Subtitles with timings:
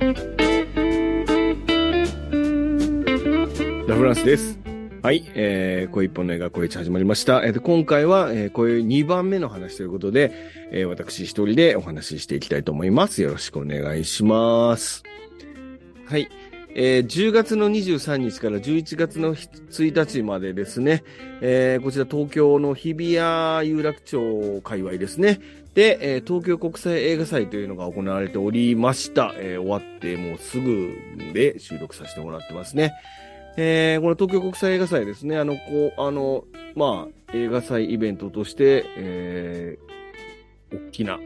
[0.00, 0.06] ラ
[3.96, 4.56] フランスです。
[5.02, 7.44] はい、えー、声一本の映画、声一始まりました。
[7.44, 10.32] えーと、今回は、えー、声2番目の話ということで、
[10.70, 13.22] えー、私一人でお話ししていきたいと思います。
[13.22, 15.02] よろしくお願いします。
[16.06, 16.28] はい。
[16.76, 21.02] えー、10月の23日から11月の1日までですね、
[21.40, 25.40] えー、こちら東京の日比谷有楽町界隈ですね。
[25.78, 29.32] で、えー、東京国際映画祭というのが行われておりました。
[29.36, 30.92] えー、終わってもうすぐ
[31.32, 32.94] で収録させてもらってますね。
[33.56, 35.38] えー、この東京国際映画祭ですね。
[35.38, 36.42] あの、こう、あの、
[36.74, 41.20] まあ、映画祭イベントとして、えー、大きな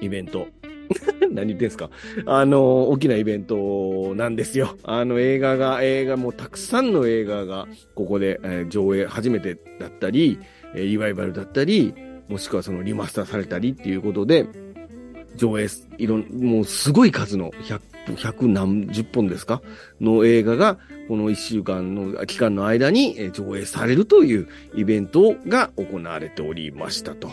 [0.00, 0.46] イベント。
[1.30, 1.90] 何言ってんすか？
[2.24, 4.78] あの、大きなイベントなんですよ。
[4.82, 10.38] あの、映画が、映画もたくさんの映画が、ここで、えー、上映初めてだったり、
[10.74, 11.92] えー、リバイバルだったり、
[12.32, 14.46] もしくはそのリマスターされたりっていうことで、
[15.36, 15.68] 上映、
[15.98, 17.80] いろん、もうすごい数の100、
[18.16, 19.62] 100何十本ですか？
[20.00, 27.30] の映画が、この1週間の期間の間に上映されるというイベントが行われておりましたと。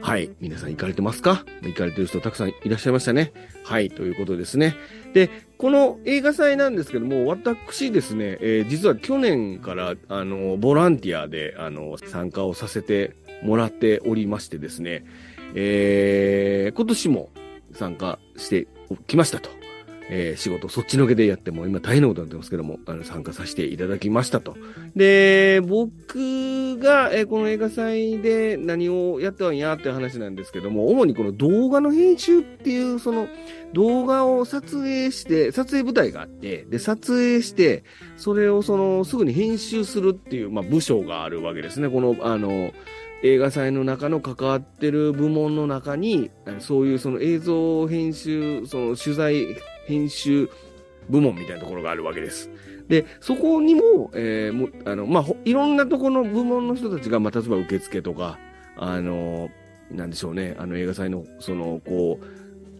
[0.00, 0.30] はい。
[0.40, 1.44] 皆さん行かれてますか？
[1.62, 3.32] 行かれてる人たくさんいらっしゃいましたね。
[3.64, 3.90] はい。
[3.90, 4.74] ということですね。
[5.14, 15.04] で、この映画祭なんですけども、私ですね、えー、実は去年から、あの、ボランティアで、あの、参加をさせてもらっておりましてですね、
[15.54, 17.30] えー、今年も
[17.72, 18.68] 参加して
[19.06, 19.62] きましたと。
[20.14, 24.56] えー、仕事そっちのけでやっても今大変なことになってますけども、あの、参加させていただきましたと。
[24.94, 33.26] で、僕が、えー、この映画祭で何をやってはいんやっていう話なんですけども、主にこの動画の編集っていう、その
[33.72, 37.84] 動画を撮影して、撮影舞台があって、で、撮影して、
[38.18, 41.88] それをその、すぐに編集するっていう、まあ、部署があるわけですね。
[41.88, 42.72] この、あの、
[43.22, 49.46] 映画祭の中の関わってる部門の中に、そういうその映像編集、その取材
[49.86, 50.50] 編集
[51.08, 52.50] 部門みたいなところがあるわけです。
[52.88, 58.38] で、そこにも、えー、もあの、まあ、いろんなところの部門の人たちが、まあ、例えば受付とか、
[58.76, 59.50] あの、
[59.90, 62.24] なんでしょうね、あの映画祭の、その、こう、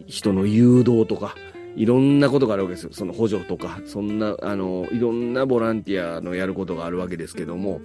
[0.07, 1.35] 人の誘導とか、
[1.75, 2.89] いろんなことがあるわけですよ。
[2.91, 7.81] その補助とか、そんな、あの、いろんなボランティアのやることがあるわけですけども、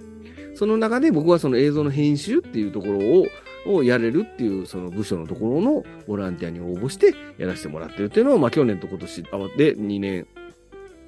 [0.55, 3.27] その中で僕はその映像の編集っていうところを、
[3.67, 10.27] をやれるっていうその部署のところのボランティアに応募してやらせてもらってるっていうのを、まあ去年と今年合わで2年、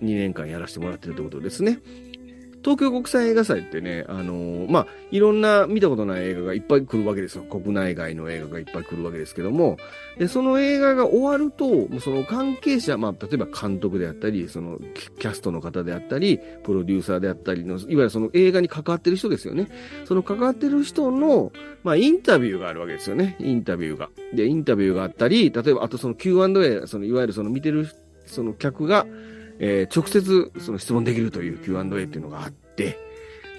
[0.01, 1.79] 2年間やらせてもらってるってことですね。
[2.63, 7.43] 東京国際映画祭ってね、あのー、まあ、いろんな見たことない映画がいっぱい来るわけですよ。
[7.43, 9.77] 国内外の映画がいっぱい来るわけですけども、
[10.17, 14.79] で、その映画が終わると、その関係者、まあ、例えば監督であったり、その
[15.19, 19.67] キャストの方であったり、プロデューサーであったりの、いわゆるその映画に関わってる人ですよね。
[20.05, 21.51] その関わってる人の、
[21.83, 23.35] まあ、インタビューがあるわけですよね。
[23.39, 24.09] インタビューが。
[24.33, 27.87] で、インタビューがあったり、例えば、あとその Q&A、その、いわゆるその見てる、
[28.25, 29.05] その客が、
[29.59, 32.97] えー、直接その質問できるという Q&A っていうのがあって、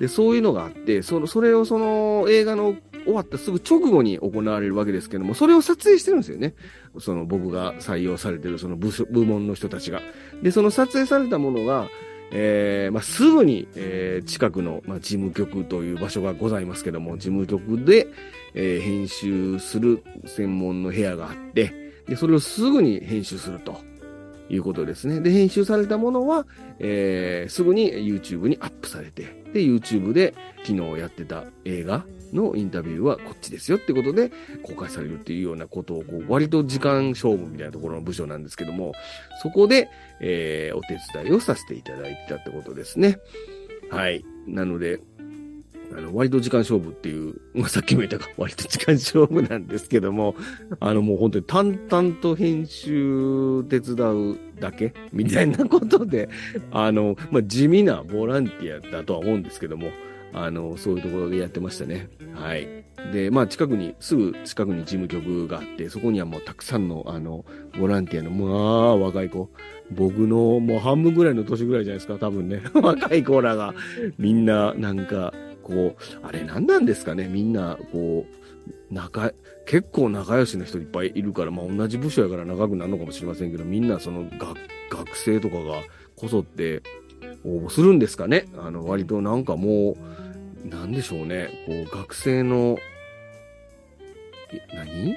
[0.00, 6.54] で、そういうのがあって、その、それをその映画の終わったすぐ直後に行われるわけですけども、それを撮影してるんですよね。
[6.98, 10.00] その僕が採用されてるその部部門の人たちが。
[10.42, 11.88] で、その撮影されたものが、
[12.32, 18.08] えー、まあ、すぐに、えー、近くの、まあ、事務局という場所がございますけども、事務局で、
[18.54, 23.91] えー、編集する専門の部屋があって、で、それをすぐに編集すると。
[24.52, 25.20] いうことですね。
[25.20, 26.46] で、編集されたものは、
[26.78, 34.30] えー、すぐに YouTube にアップされて、で、YouTube で昨日やってた映画のインタビューはこっちですよってことで
[34.62, 38.92] 公開されるっていうようなことを、こう、割と時間勝負みたいなところの部署なんですけども、
[39.42, 39.88] そこで、
[40.20, 43.18] えー、お手伝いをさせていただいたってことですね。
[43.90, 44.24] はい。
[44.46, 45.00] なので、
[45.96, 50.34] あの、割と時間勝負っていう、 まあ、さっきも言ったか、割と時間勝負なんですけども、
[50.80, 56.28] あの、もう本当に淡々と編集手伝うだけみたいなことで、
[56.70, 59.90] あの、まあ、地味なボランティアだとは思うんですけども、
[60.34, 62.08] あの、そういうところでやってましたね。
[62.34, 62.66] はい。
[63.12, 67.44] で、まあ、近くに、すぐ近くに事務局があって、そこにはもうたくさんの、あの、
[67.78, 69.50] ボランティアの、まあ、若い子、
[69.90, 72.62] 僕のもう半分ぐらいの年ぐらいじゃないですか、多分ね。
[72.74, 73.74] 若い子らが、
[74.18, 77.28] みんな、なんか、こう、あれ何なんですかね？
[77.28, 79.32] みんな、こう、仲、
[79.64, 84.58] 結構仲良しの人いっぱいいるから、まあ同じ部署やから長くなるのかもしれませんけど、みんなその学、
[84.90, 85.82] 学生とかが
[86.16, 86.82] こぞって
[87.44, 88.46] 応募するんですかね？
[88.58, 89.96] あの、割となんかも
[90.64, 91.48] う、なんでしょうね？
[91.66, 92.78] こう、学生の、
[94.74, 95.16] 何？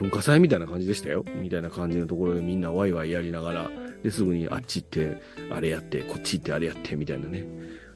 [0.00, 1.24] 文化祭みたいな感じでしたよ？
[1.36, 3.70] みたいな感じのところでみんなワイワイやりながら、
[4.02, 5.22] で、すぐにあっち行って、
[5.52, 7.44] あれやって、こっち行ってあれやって、みたいなね。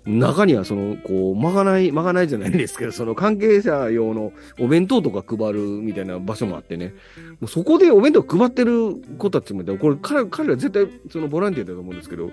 [0.07, 6.95] 中にはその、こう、まがない、まがないじゃないんですけど、その関係者用のお弁当とか配るみたいな場所もあってね、
[7.41, 12.31] もうそこでお弁当配ってる子たちもいて、これ彼彼ら絶対そのボランティアだと思うんですけど、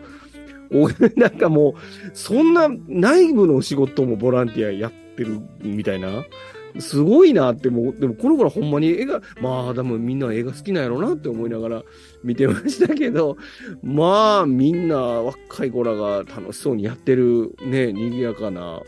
[0.72, 0.90] お
[1.20, 1.74] なんかもう、
[2.14, 6.24] そんな内部の仕事もボランティアやってるみたいな、
[6.80, 11.84] すごいなって、もう、でもこの頃ほんまに映画、まあ、でもみんな映画好きなんやろなって思いながら
[12.24, 13.38] 見てましたけど、
[13.82, 18.82] まあ、みんな若い子らが楽しそうにやってるね、賑やかな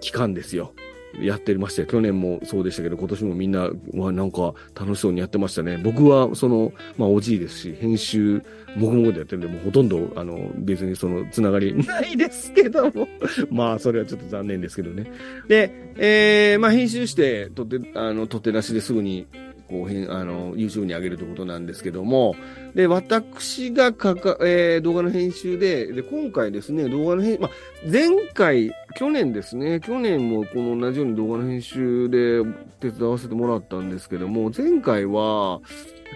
[0.00, 0.74] 期間ですよ。
[1.20, 1.84] やってました。
[1.84, 5.78] 去年もそうでしたけど、今年もみんな、わ、なんか楽しそうにやってましたね。
[5.78, 8.42] 僕は、その、まあ、おじいですし、編集、
[8.78, 13.08] 僕もでやってるんで、もうほとんど、あの、別にその、つながり ないですけども。
[13.50, 15.10] まあ、それはちょっと残念ですけどね。
[15.48, 19.26] で、えー、まあ、編集して、とって、あの、取って出しですぐに、
[19.72, 22.34] こう、編あの、YouTube に上げるということなんですけども、
[22.74, 27.50] で、私がかか、えー、動画の編集で、で、今回ですね、動画の編、まあ、
[27.90, 32.42] 前回、去年ですね、去年もこの同じように動画の編集で
[32.80, 35.60] 手伝わせてもらったんですけども、前回は、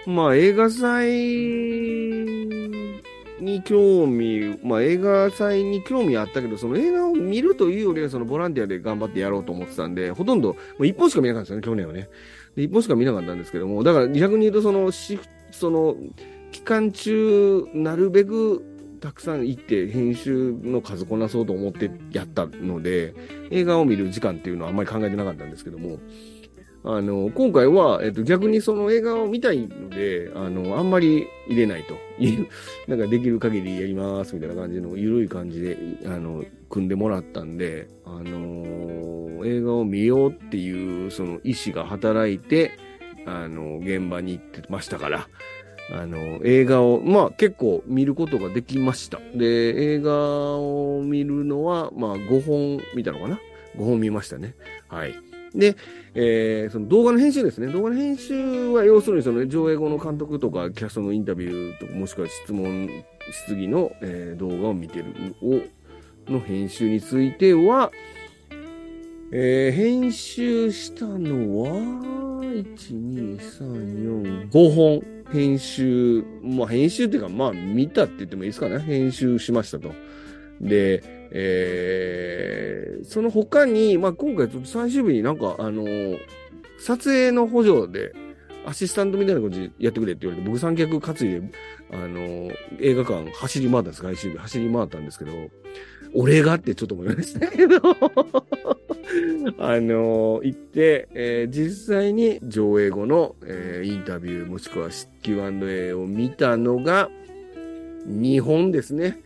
[0.06, 1.06] まあ、映画祭
[3.40, 12.08] に興味、まあ、映画祭に興味あったけど、その映画を見るというよりは、そのボランティアで頑張ってやろうと思ってたんで、ほとんど、もう一本しか見なかったんですよね、去年はね。
[12.56, 15.96] で、一本しか見なかったんですけども、だから逆に言うと、その、シフその、
[16.52, 18.64] 期間中、なるべく
[19.06, 23.14] たくさん行って編集の数こなそうと思ってやったので、
[23.53, 26.00] 映画を見る時間っていうのはあんまり考えてなかったんですけども、
[26.82, 31.94] あの、今回は、えっと、逆にその映画を見たいので、あの、あんまり入れないと。
[32.19, 32.49] いう、
[32.88, 35.76] なんかできる限りやりますみたいな感じの、ゆるい感じで、
[36.06, 42.73] あの、組んでもらったんで、あの映画を見ようっていう、その意思が働いて、
[43.26, 45.29] あの、現場に行ってましたから、
[45.92, 49.20] あの、映画を、まあ結構見ることができました。
[49.34, 53.38] で、映画を見るのは、まあ5本見たのかな
[53.76, 54.54] ?5 本見ましたね。
[54.88, 55.14] はい。
[55.54, 55.76] で、
[56.14, 57.68] えー、その動画の編集ですね。
[57.68, 62.88] 動画の編集は要するにその上映後の監督とかキャストのインタビューとかもしくは質問、
[63.30, 65.06] 質疑の、えー、動画を見てる
[65.42, 65.60] を、
[66.30, 67.90] の編集については、
[69.32, 71.70] えー、編集したのは、
[72.43, 75.02] 1、2、3、4、5本
[75.32, 78.78] 編集、まあ編集っていうか、まあ見たって言ってもいいですかね。
[78.78, 79.93] 編集しましたと。
[80.61, 81.02] で、
[81.32, 86.19] えー、その他に、まあ今回ちょっと最終日になんか、あのー、
[86.79, 88.14] 撮影の補助で、
[88.64, 91.43] アシスタントみたいな感じでやってくれって言われて、僕三脚担いで、
[91.93, 95.32] あのー、映画館走り回ったんです、最終日走り回ったんですけど、
[96.14, 97.81] 俺がってちょっと思いましたけど
[99.58, 104.88] あの、行って、えー、実際に上映後の、えー、インタビューもしくは
[105.23, 107.11] Q&A を見たのが
[108.08, 109.20] 2本ですね。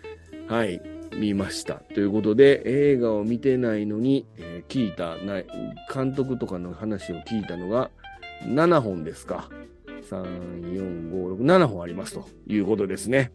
[0.46, 0.80] はい。
[1.16, 1.74] 見ました。
[1.74, 5.46] ということで、映画を見てないのに、えー、聞いたない、
[5.92, 7.90] 監督とかの話を聞いたのが
[8.44, 9.48] 7本ですか。
[10.08, 10.22] 3、
[10.62, 13.32] 4、5、6、7本ありますということですね。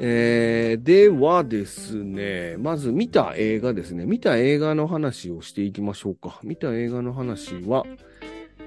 [0.00, 4.04] えー、ではですね、まず見た映画ですね。
[4.04, 6.40] 見た映画の話をしていきましょうか。
[6.42, 7.84] 見た映画の話は、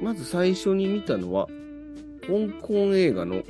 [0.01, 1.47] まず最初に見たのは、
[2.21, 3.43] 香港映画の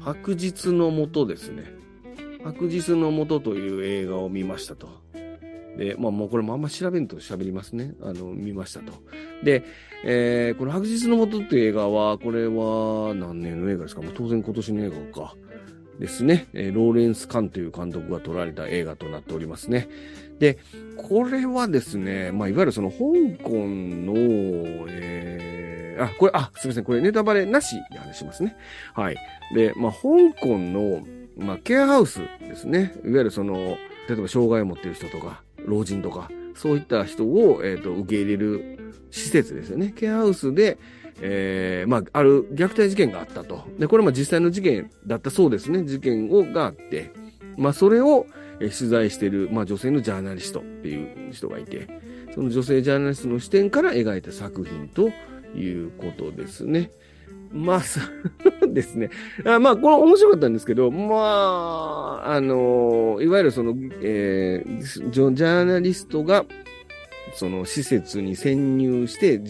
[0.00, 1.64] 白日のもとですね。
[2.44, 4.88] 白日のもという映画を見ましたと。
[5.76, 7.94] で、まあもうこれもあんま調べんと喋りますね。
[8.00, 8.92] あの、見ましたと。
[9.44, 9.62] で、
[10.04, 14.02] えー、この白日のもとっていう映画は、これは何年の映画ですか？
[14.02, 15.34] もう当然今年の映画か。
[15.98, 19.88] ですね、えー、ローレンス・カンという監督が撮られた映画となっておりますね。
[20.38, 20.58] で、
[20.96, 22.98] これはですね、まあ、いわゆるその香
[23.42, 24.14] 港の、
[24.88, 28.56] えー、あ、これ、あ、すみません、これネタバレなしで話しますね。
[28.94, 29.16] はい。
[29.54, 32.94] で、まあ、香港の、まあ、ケアハウスですね。
[33.04, 33.54] いわゆるその、
[34.08, 39.92] 例えば障害を持っている人とか、老人とか、そういった人を、えっ、ー、と、受け入れる施設ですよね。
[39.96, 40.78] ケアハウスで、
[41.20, 43.64] えー、まあ、ある虐待事件があったと。
[43.78, 45.84] で、これも実際の事件だったそうですね。
[45.84, 47.10] 事件をがあって、
[47.56, 48.26] まあ、それを、
[48.58, 51.88] え取材している、まあ、女性のジャーナリストっていう人がいて、
[52.34, 55.10] その女性ジャーナリストの視点から描いた作品と
[55.54, 56.90] いうことですね。
[57.52, 58.00] まあ、そ
[58.62, 59.10] う ですね。
[59.44, 66.44] あまあ、これ面白かったんですけど、まあ、あの、いわゆるその、えー、ジャーナリストが、
[67.36, 69.40] その施設に潜入して、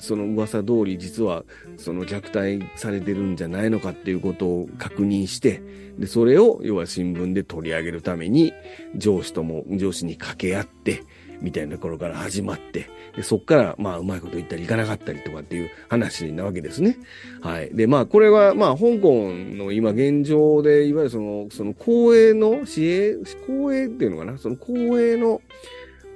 [0.00, 1.44] その噂通り実は
[1.76, 5.62] その虐待されてるんじゃないのかっていうことを確認して、
[5.98, 8.52] で、それを要は新聞で取り上げるために
[8.96, 11.04] 上司とも、上司に掛け合って、
[11.40, 16.96] みたいなところから始まって、でそっから、まあ、うまいこと言ったりいかなかったりとかっていう話なわけですね。
[17.42, 17.70] はい。
[17.74, 24.38] で、まあ、これは、まあ、香港の今現状で、いわゆるその、その公営の、市営、公営っていうのかな？
[24.38, 25.42] その公営の、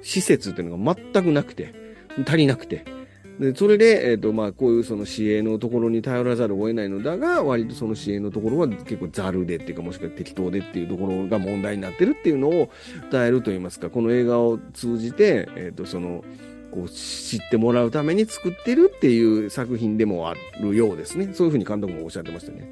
[0.01, 1.73] 施設っていうのが全くなくて、
[2.25, 2.85] 足りなくて。
[3.39, 12.69] で、それで、えっ、ー、と、まあ、こういうその市営のところに頼らざるを得ないのだが、割とその市営のところは結構ザルでっていうか、もしくは適当でっていうところが問題になってるっていうのを
[13.11, 16.23] 伝えると言いますか、この映画を通じて、えっ、ー、と、その、
[16.71, 21.29] こう知ってもらうために作ってるっていう作品でもあるようですね。
[21.33, 22.71] そういうふうに監督もおっしゃってましたね。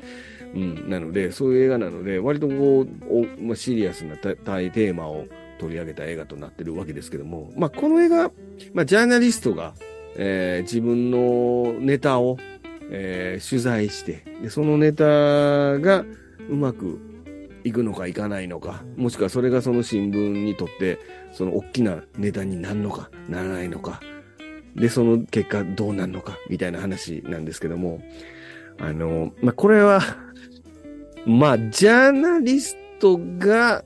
[0.56, 0.90] うん。
[0.90, 5.26] なので、そういう映画なので、割とこう、まあ、シリアスな大テーマを
[5.60, 8.32] 取り上げた映画となってるわけですけども、まあ、この映画、
[8.74, 9.74] まあ、ジャーナリストが、
[10.16, 12.38] えー、自分のネタを、
[12.90, 16.06] えー、取材して、で、そのネタが
[16.50, 17.00] うまく
[17.64, 21.00] いくのかいかないのか、もしくはそれがその新聞にとって、
[21.32, 24.00] その大きなネタになるのか、ならないのか、
[24.76, 28.02] で、その結果どうなるのか、みたいな話なんですけども、
[28.80, 30.02] あの、まあ、これは
[31.26, 33.84] まあ、ジャーナリストが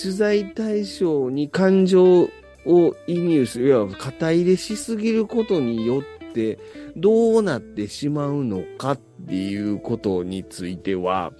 [0.00, 2.30] 取材対象に感情
[2.64, 6.58] を移入する、いわば肩入れしすぎることによって、
[6.96, 11.32] どうなってしまうのかっていうことについては、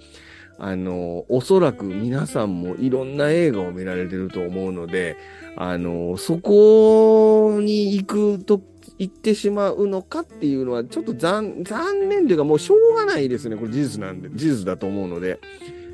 [0.59, 5.17] あの、おそらく皆さんもいろんな映画を見られてると思うので、
[5.55, 8.61] あの、そこに行くと、
[8.99, 13.55] 行ってしまうのかっていうのは、ちょっと残、残念というかもうしょうがないですね。
[13.55, 15.39] これ事実なんで、事実だと思うので、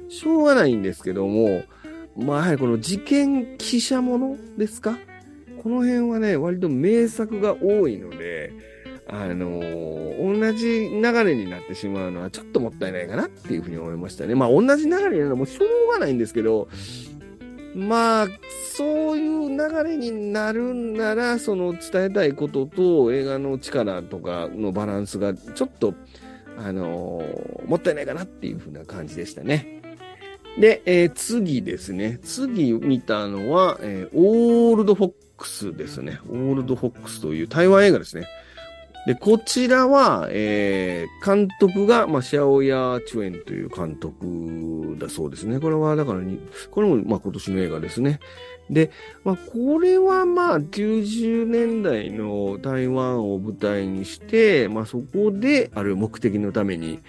[0.09, 1.63] しょうがないんですけども、
[2.17, 4.97] まあ、やはりこの事件記者ものですか？
[5.61, 8.51] この辺はね、割と名作が多いので、
[9.07, 14.35] あのー、同じ流れになってしまうのはちょっともったいないかなっていうふうに思いましたね。
[14.35, 16.67] まあ同じ流れになるのもしょうがないんですけど、
[17.75, 18.27] まあ、
[18.75, 25.93] そういう流れになるんなら、その伝えたいことと映画の力とかのバランスがちょっと、
[26.57, 29.76] あのー、もったいないかなっていうふうな感じでしたね。
[30.59, 32.19] で、えー、次ですね。
[32.23, 36.19] 次見たのは、えー、オールドフォックスですね。
[36.29, 38.27] オールドフォックスという台湾映画ですね。
[39.05, 45.61] で、こちらは、えー、監督が、まあ、シャオヤーチュエンという監督だそうですね。
[45.61, 46.39] これは、だからに、
[46.71, 48.19] これも、まあ、今年の映画ですね。
[48.69, 48.91] で、
[49.23, 56.99] まあ、これは、まあ、90年代の台湾を舞台にして、まあ、そこで、ある目的のために、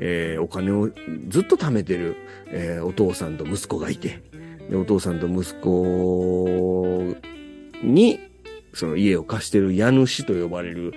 [0.00, 0.90] えー、お金を
[1.28, 2.16] ずっと貯めてる、
[2.48, 4.22] えー、お父さんと息子がいて、
[4.70, 7.14] で、お父さんと息子
[7.82, 8.20] に、
[8.74, 10.92] その家を貸してる家主と呼ばれる、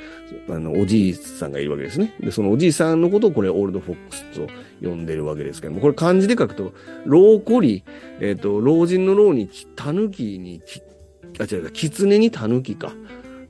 [0.50, 2.14] あの、おじいさんがいるわけですね。
[2.20, 4.48] で、そのおじいさんのことをこれ、オールドフォックスと
[4.82, 6.74] 呼んでるわけですけども、これ漢字で書くと、
[7.06, 7.86] 老子り、
[8.20, 10.62] えっ、ー、と、老人の老に、狸に、
[11.40, 12.92] あ、違う、き狐に狸か。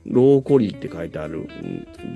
[0.06, 1.48] 老子りって書いてある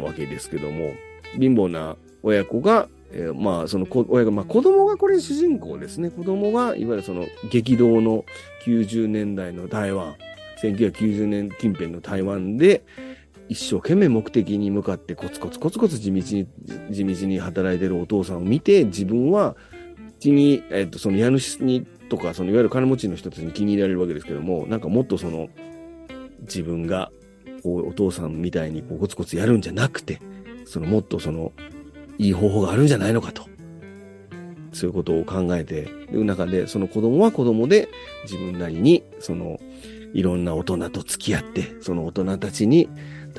[0.01, 0.93] わけですけども、
[1.39, 6.11] 貧乏な親子が、えー、まあ、その親が、まあ、子供がこれ主人公ですね。
[6.11, 8.25] 子供が、いわゆるその激動の
[8.67, 10.17] 90年代の台湾、
[10.61, 12.85] 1990年近辺の台湾で、
[13.49, 16.49] 一生懸命目的に向かってコツコツコツコツ地道に、
[16.91, 19.57] 地道に働いてるお父さんを見て、自分は、
[20.19, 25.51] 気に、えっと、その家主にとか、そのいわゆる金持ちの人たちに気に入られるわけですけども、なんかもっとその、
[26.41, 27.13] 自分が、
[27.63, 30.21] こう、お父さんみたいにこうコツコツやるんじゃなくて、
[30.65, 31.53] そのもっとその、
[32.19, 33.45] いい方法があるんじゃないのかと。
[34.73, 37.89] そういうことを考えてる中で、その子供は子供で
[38.25, 39.59] 自分なりに、その、
[40.13, 42.89] いろんな大人と付き合って、その大人たちに、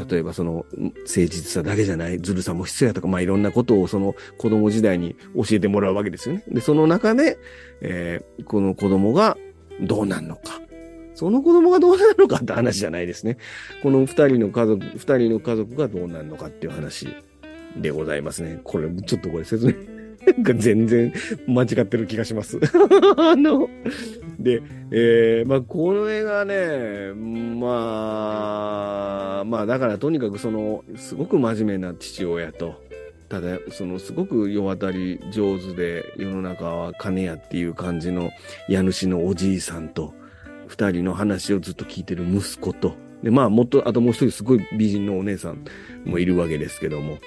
[0.09, 6.43] 例えばその誠実さだけじゃないずるさも必要やとか、まあいろんなことをその子供時代に教えてもらうわけですよね。
[6.49, 7.37] で、その中で、
[7.81, 9.37] えー、この子供が
[9.81, 10.61] どうなんのか。
[11.13, 13.37] その子供がどうなるのかって話じゃないですね。
[13.81, 17.07] この二人の家族、二人の家族がどうなるのかっていう話
[17.77, 18.59] でございますね。
[18.63, 19.73] これ、ちょっとこれ説明
[20.43, 21.13] が全然
[21.47, 22.59] 間違ってる気がします。
[23.17, 23.69] あの、
[24.39, 27.13] で、えー、まあ、この映画ね、
[27.59, 32.83] まあ、まあ、だからとにかくその、すごく真面目な父親と、
[33.29, 38.31] ただ、その、すごく世渡り上手で、世の中は金やっていう感じの
[38.69, 40.13] 家主のおじいさんと、
[40.67, 45.63] 二人の話をずっと聞いてる息子と、で、まあ、もっと、あともう一人すごい美人のお姉さん
[46.05, 47.17] もいるわけですけども、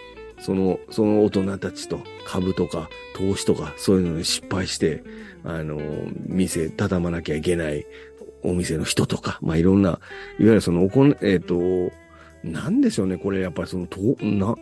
[0.41, 5.03] その、その大人たちと株とか投資とかそういうのに失敗して、
[5.45, 5.81] あの、
[6.27, 7.87] 店畳まなきゃいけない
[8.43, 9.99] お店の人とか、まあ、いろんな、いわ
[10.39, 11.95] ゆるそのおこ、えっ、ー、と、
[12.43, 14.55] なんでしょうね、これやっぱりその、と、な、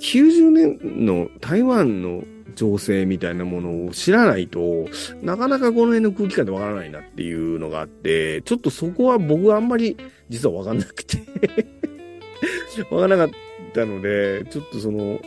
[0.00, 4.86] 90年の台湾の情勢みたいなものを知らないと、
[5.22, 9.96] なかなかこの辺の空気感でわからないなっていうのがあって、ちょっとそこは僕はあんまり
[10.28, 11.18] 実はわかんなくて。
[12.90, 13.53] わからなかった。
[13.86, 15.20] ので、ちょっとその、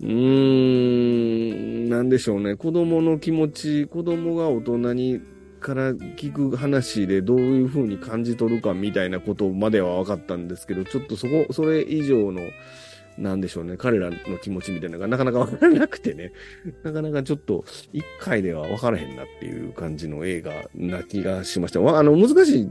[0.00, 2.56] うーん、なんでしょうね。
[2.56, 5.20] 子供の気持ち、子供が大人に
[5.62, 12.42] から聞く話でどういう風に感じ取るかみたいなことまでは分かったんですけど、ちょっとそこ、それ以上の、
[13.16, 16.32] なんでしょうね、彼らの気持ちみたいなのがなかなか分からなくてね、
[16.82, 21.80] なかなかちょっと一回では分からへんなっていう感じの映画な気がしました。
[21.80, 22.68] あの、難しい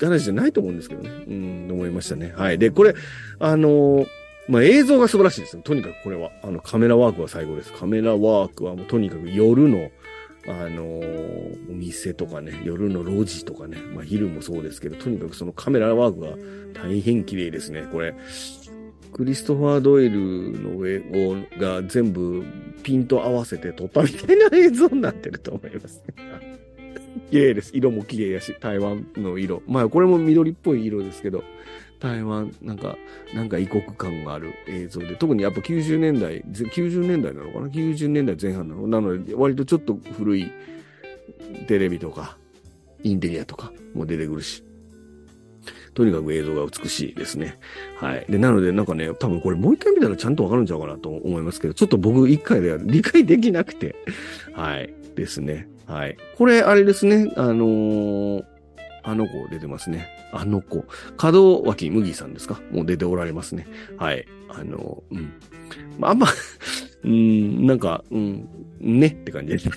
[0.00, 1.10] 話じゃないと思うんですけどね。
[1.26, 2.32] うん、思いましたね。
[2.36, 2.58] はい。
[2.58, 2.94] で、これ、
[3.38, 4.06] あの
[4.48, 5.62] まあ、映像が素晴らしいですね。
[5.62, 6.30] とにかくこれは。
[6.42, 7.72] あの、カメラワークは最後です。
[7.72, 9.90] カメラワークはもうとにかく夜の、
[10.46, 17.86] あのー、お店とかね、夜の路地とかね、まあ昼もそうですけど、とにかくそのカメラワークが大変綺麗ですね。
[17.92, 18.14] これ、
[19.12, 22.44] クリストファー・ドイルの上をが全部
[22.82, 26.02] ピント合わせて撮ったみたいな映像になってると思います。
[27.30, 27.72] 綺麗です。
[27.74, 29.62] 色も綺麗やし、台湾の色。
[29.66, 31.44] まあこれも緑っぽい色ですけど、
[31.98, 32.96] 台湾、なんか、
[33.34, 38.86] なんか異国感がある映像で、特にやっぱ90年代、90年代なのかな ?90 年代前半なの？
[38.86, 40.50] なので、割とちょっと古い
[41.66, 42.36] テレビとか、
[43.02, 44.64] インテリアとかも出てくるし、
[45.94, 47.58] とにかく映像が美しいですね。
[47.96, 48.24] はい。
[48.28, 53.96] で、なのでなんかね、多分これもう一回見たらちゃんとわかるんちゃうかなと思いますけど、ちょっと僕一回では理解できなくて、
[54.54, 54.94] はい。
[55.18, 55.68] ですね。
[55.86, 56.16] はい。
[56.36, 58.44] これ、あれですね、あのー、
[59.08, 60.06] あの子出てますね。
[60.32, 60.84] あの子。
[61.22, 62.60] 門脇麦さんですか？
[62.70, 63.66] もう出ておられますね。
[63.96, 64.26] はい。
[64.50, 65.32] あの、うん。
[65.98, 66.26] まあ、あんま
[67.04, 68.48] うん、なんか、うん、
[68.80, 69.70] ねって感じです。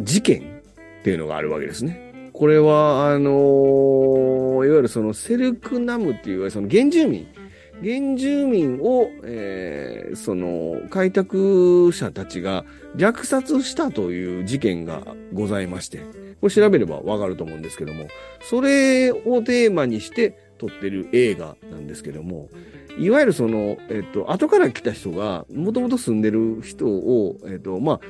[0.00, 0.60] 事件
[1.00, 2.30] っていうのがあるわけですね。
[2.32, 7.26] これは、あのー、いわゆるそのセルクナムっていう、その原住民、
[7.82, 12.64] 原住民を、えー、その開拓者たちが
[12.96, 15.98] 虐殺したという事件がございまして、
[16.40, 18.08] これ調べればわかると思うんですけども、
[18.42, 22.48] それをテーマにして撮ってる映画なんですけども、
[22.98, 28.00] いわゆるその、えっと、後から来た人が、もともと住んでる人を、えっと、まあ、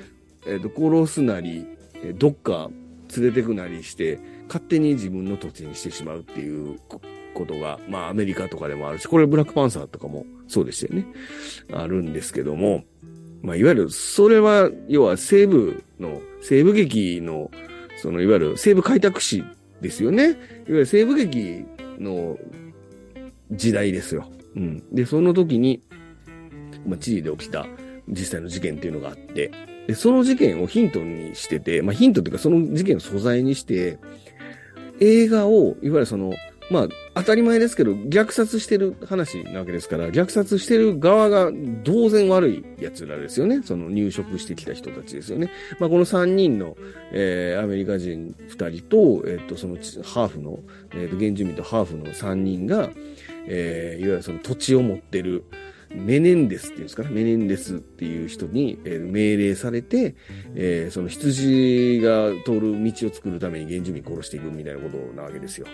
[0.47, 1.67] えっと、殺すなり、
[2.15, 2.71] どっか
[3.17, 6.79] 連れてくなりして、勝手に自分の土地にしてしまうっていう
[7.39, 11.07] ことが、まあ、アメリカとかでもあるし、これブラックパンサーとかもそうでしたよね。
[11.73, 12.85] あるんですけども、
[13.43, 17.51] まあ、いわゆる、それは、要は西部の、西部劇の、
[17.97, 19.45] その、いわゆる西部開拓史
[19.81, 20.25] ですよね。
[20.25, 21.65] いわゆる西部劇
[21.99, 22.37] の
[23.53, 24.31] 時代ですよ。
[24.57, 24.83] うん。
[24.93, 25.81] で、その時に、
[26.87, 27.67] まあ、チリで起きた
[28.09, 29.51] 実際の事件っていうのがあって、
[29.87, 33.99] で、その事件をヒントにしてて、まあ、ヒントっていうかその事件を素材にして、
[35.01, 36.33] 映画を、いわゆるその、
[36.71, 41.51] まあ、当たり前ですけど、虐殺してる話なわけですから、虐殺してる側が
[41.85, 43.63] 当然悪い奴らですよね。
[43.65, 45.51] その入植してきた人たちですよね。
[45.79, 46.77] まあ、この3人の、
[47.13, 50.61] えー、アメリカ人2人と、えっ、と、そのハーフの、
[50.93, 52.91] え、ー、原住民とハーフの3人が、
[53.47, 55.45] えー、いわゆるその土地を持ってる、
[55.91, 60.17] メネンデスっていうんですかね、メネンデスっていう人に、命令されて、
[60.55, 65.67] えー、その羊が通る道を作るために原住民殺していくみたいなことなわけですよ。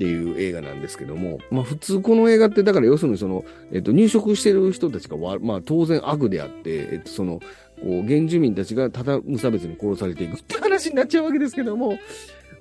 [0.00, 7.44] っていう映画なんですけども、まあ普通この映画ってだから要するにその、えっと入植してる人たちがわ、まあ当然悪であって、えっとその、こ
[7.82, 11.98] う原住民たちがただ無差別に殺されていくって話になっちゃうわけですけども、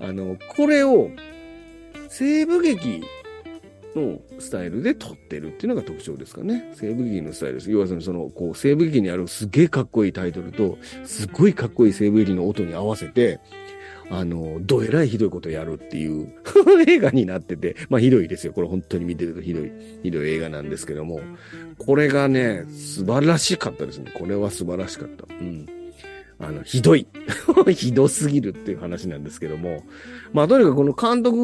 [0.02, 1.12] あの、これを
[2.10, 3.04] 西部劇
[3.96, 6.74] のスタイルで撮ってるっていうのが特徴ですかね。
[6.74, 7.72] 西部劇のスタイルです。
[7.72, 13.40] 要はその、その、こう、西部劇にあるすげえかっこいいタイトルと、すっごいかっこいい西部劇の音に合わせて、
[14.12, 16.34] あの、どえらいひどいことやるっていう
[16.88, 18.54] 映画になってて、まあひどいですよ。
[18.54, 19.72] これ本当に見てるとひどい、
[20.04, 21.22] ひどい映画なんですけども、
[21.78, 24.12] これがね、素晴らしかったですね。
[24.14, 25.26] これは素晴らしかった。
[25.30, 25.66] うん。
[26.40, 27.06] あの、ひどい。
[27.76, 29.84] ひどすぎるっていう話なんですけども。
[30.34, 31.36] まあ、とにかくこの監督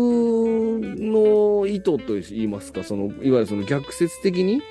[0.82, 4.62] の意図と言いますか、その、いわゆるその逆説的に、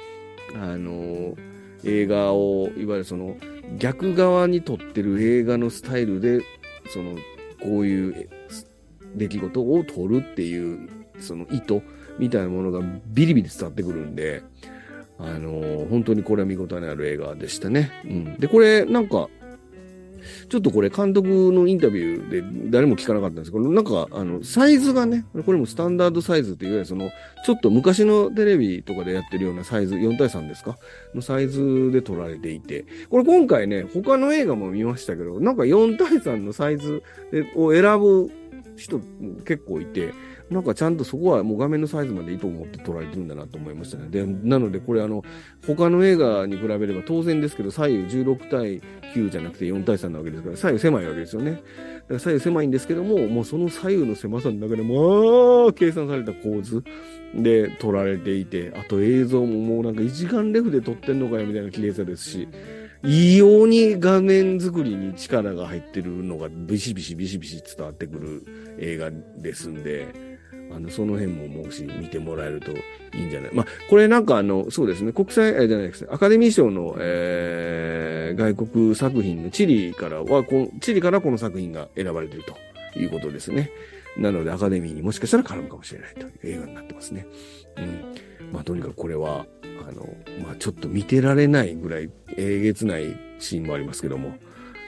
[0.54, 1.36] あの、
[1.84, 3.36] 映画を、いわゆるその、
[3.78, 6.40] 逆側に撮ってる映画のスタイルで、
[6.88, 7.16] その、
[7.64, 8.28] こういう
[9.16, 11.82] 出来事を撮るっていう、その意図
[12.18, 14.42] みたいなものがビリビリ伝わってくるんで、
[15.18, 17.90] あのー本当にこれは見応えのある映画でしたね。
[18.04, 18.34] うん。
[18.38, 19.28] で、これ、なんか、
[20.48, 27.10] ちょっとこれ監督のインタビューで誰も聞かなかったんですけど、なんか、あの、サイズがね、これもスタンダードサイズっていわゆるその、
[27.44, 30.78] ちょっと昔のテレビとかでやってるようなサイズ、4対3ですか？
[31.14, 37.02] のサイズで撮られていて、これ今回ね、他の映画も見ましたけど、なんか4対3のサイズ
[37.54, 38.30] を選ぶ
[38.76, 39.04] 人も
[39.44, 40.12] 結構いて、
[40.54, 44.06] なんかちゃんとそこはもう画面のサイズまでいいと思って撮られてるんだなと思いましたね。
[44.08, 45.24] で、なのでこれあの、
[45.66, 48.80] 他の映画に比べれば当然ですけど、左右16対
[49.16, 51.50] 9じゃなくて4対3なわけですから、左右狭いわけですよね。
[51.50, 51.62] だか
[52.08, 56.84] ら左右狭いんですけども、もうその左右の狭さの中でも、計算された構図
[57.34, 62.48] で撮られていて、あと映像ももうなんか一眼レフで撮ってんのかよみたいな綺麗さですし、
[63.06, 70.33] 異様に画面作りに力が入ってるのがビシビシビシビシ伝わってくる映画ですんで、
[70.72, 73.50] あの、その辺ももし見てもらえるといいんじゃない？
[73.52, 83.70] まあ、これなんかあの、そうですね、国際、えじゃないですアカデミー賞の、えー、外国作品のチリからは、このチリからこの作品が選ばれているということですね。
[84.16, 87.26] なのでアカデミーにもしかしたら絡むかもしれないという映画になってますね。
[87.76, 88.52] うん。
[88.52, 89.46] まあ、とにかくこれは、
[89.86, 90.08] あの、
[90.44, 94.34] まあ、ちょっと見てられないぐらいえげつないシーンもありますけども、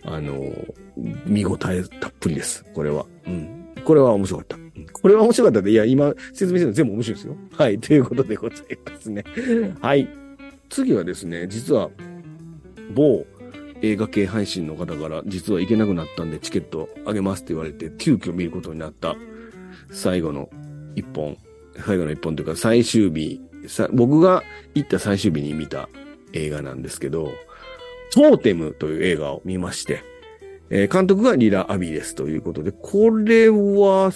[0.04, 0.52] あの、
[1.26, 2.64] 見応えたっぷりです。
[2.72, 3.04] これは。
[3.26, 3.72] うん。
[3.84, 4.65] これは面白かった。
[4.92, 7.36] これは面白かったで、いや、今説明してるの全部面白いですよ。
[7.52, 7.78] はい。
[7.78, 9.24] ということでございますね。
[9.80, 10.08] はい。
[10.68, 11.90] 次はですね、実は、
[12.94, 13.26] 某
[13.82, 19.16] 映画系配信の方から、実は行けなくなったんでチケットあげますって言われて、急遽見ることになった
[19.90, 20.48] 最後の
[20.94, 21.36] 一本、
[21.84, 23.40] 最後の一本というか最終日、
[23.92, 24.42] 僕が
[24.74, 25.88] 行った最終日に見た
[26.32, 27.32] 映画なんですけど、
[28.12, 30.02] トーテムという映画を見まして、
[30.70, 34.10] えー監督がリラ・アビですということで、これは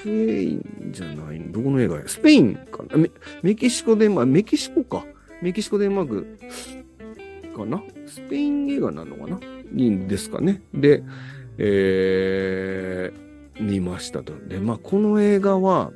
[0.00, 2.96] スペインじゃないどこの映画やスペインかな？
[2.96, 3.10] メ
[3.42, 5.04] メキシコデンマーク、メキシコか。
[5.42, 7.82] メキシコデンマークかな？
[8.06, 9.38] スペイン映画なのかな？
[9.74, 10.62] いいんですかね。
[10.72, 11.02] で、
[11.58, 14.32] えー、見ましたと。
[14.48, 15.92] で、まあ、この映画は、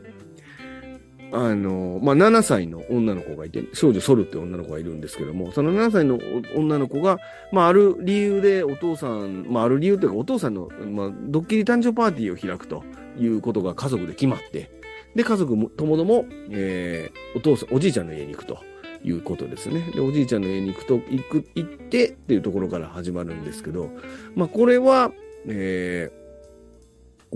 [1.35, 6.21] あの、まあ、7歳の女の子がいて、少女ソルって女の子がいるんですけども、その7歳の
[6.57, 7.19] 女の子が、
[7.51, 12.85] まあ、ある理由でお父さん、まあ、ある理由というか、お父さんの、まあ、ドッキリ誕生パーティーを開くと
[13.19, 14.71] いうことが家族で決まって、
[15.17, 18.59] で、家族もともども、えー、お父さん、おじいちゃんの家に行くと
[19.03, 19.81] いうことですね。
[19.93, 23.91] で、おじいちゃんの家に行くと、行く、行ってっていうところから始まるんですけど、
[24.37, 25.11] まあ、これは、
[25.49, 26.24] えー、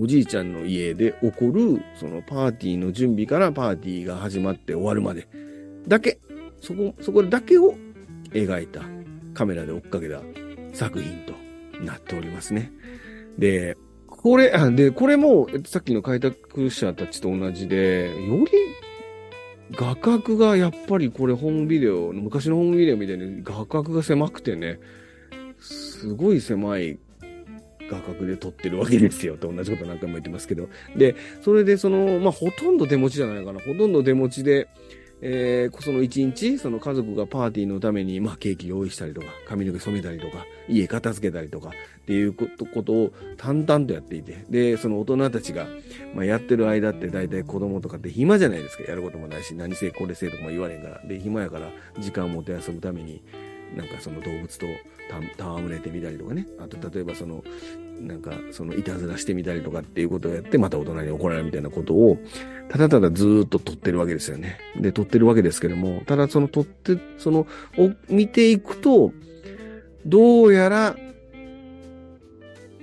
[0.01, 5.27] おじいちゃんの家で起こる、そのパーティーの準備からパーティーが始まって終わるまで、
[5.89, 6.21] だけ、
[6.61, 7.75] そこ、そこだけを
[8.31, 8.83] 描いた、
[9.35, 10.23] カメラで追っかけた
[10.73, 12.71] 作品となっておりますね。
[13.39, 18.47] で、これ、で、これも、さっきの開拓者たちと同じで、より、
[19.73, 24.79] 画角がやっぱりこれホームビデオ、昔のホームビデオみたいに画角が狭くてね、
[25.59, 27.01] すごい狭い
[27.91, 29.37] 画角で撮ってるわけですよ。
[29.37, 30.69] と同じこと何回も言ってますけど。
[30.97, 33.61] で、それでその、まあ、ほとんど手持ちじゃないかな。
[33.61, 34.69] ほとんど手持ちで、
[35.21, 45.67] えー、その一日、その家族がパーティーのために、まあ、ケーキ用意したりとか、髪の毛染めたりとか、家片付けたりとか、っていうことを淡々とやっていて、で、その大人たちが、
[46.15, 48.85] まあ、やってる間って大体子供とかって暇じゃないですか。
[48.85, 51.03] やることもないし、何せこれせえとかも言われんから。
[51.05, 53.23] で、暇やから、時間を持て遊ぶために、
[53.77, 54.67] なんかその動物と
[55.39, 56.47] 戯れてみたりとかね。
[56.59, 57.45] あと、例えばその、
[58.01, 62.19] なんか、その、いたずらしてみたりとかっていうことをやって、また大人に怒られるみたいなことを、
[62.69, 64.59] ただただずっと撮ってるわけですよね。
[64.79, 69.13] で、撮ってるわけですけども、ただその撮って、その、を見ていくと、
[70.07, 70.97] どうやら、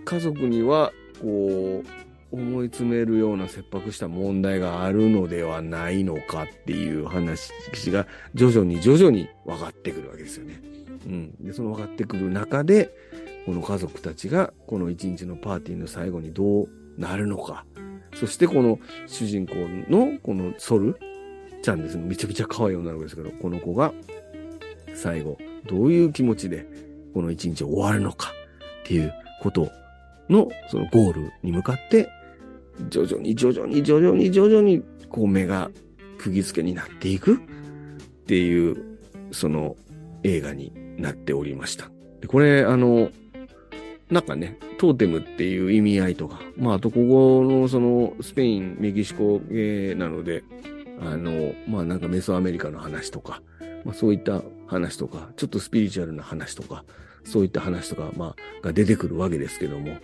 [0.03, 2.04] 家族には、こう、
[2.35, 7.51] 思い詰めるような切迫した問題があるのではないのかっていう話
[7.91, 10.61] が徐々に徐々に分かってくるわけですよね。
[11.05, 11.35] うん。
[11.39, 12.95] で、その分かってくる中で、
[13.45, 17.65] この家族たちがこの一日のパーティーの最後にどうなるのか。
[18.15, 19.55] そしてこの主人公
[19.89, 20.97] のこのソル
[21.61, 22.05] ちゃんですね。
[22.05, 23.93] めちゃめちゃ可愛い女の子ですけど、この子が
[24.93, 26.65] 最後どういう気持ちで
[27.13, 28.31] この一日終わるのか
[28.83, 29.69] っていうこと
[30.29, 32.09] のそのゴールに向かって
[32.89, 35.71] 徐々に徐々に徐々に徐々にこう目が
[36.17, 37.35] 釘付けになっていく？
[37.35, 37.37] っ
[38.27, 38.97] ていう
[39.31, 39.75] その
[40.23, 41.89] 映画になっておりました。
[42.21, 43.09] でこれあの
[44.09, 50.43] なんかね、トーテムっていう意味合いとか、まあ、あとここのそのスペイン、メキシコ系なので、
[51.01, 53.41] あの、まあなんかメソアメリカの話とか、
[53.83, 56.85] まあそういった話とか、ちょっとスピリチュアルな話とか、
[57.23, 59.97] そういった話とか、まあ、が出てくるわけですけども、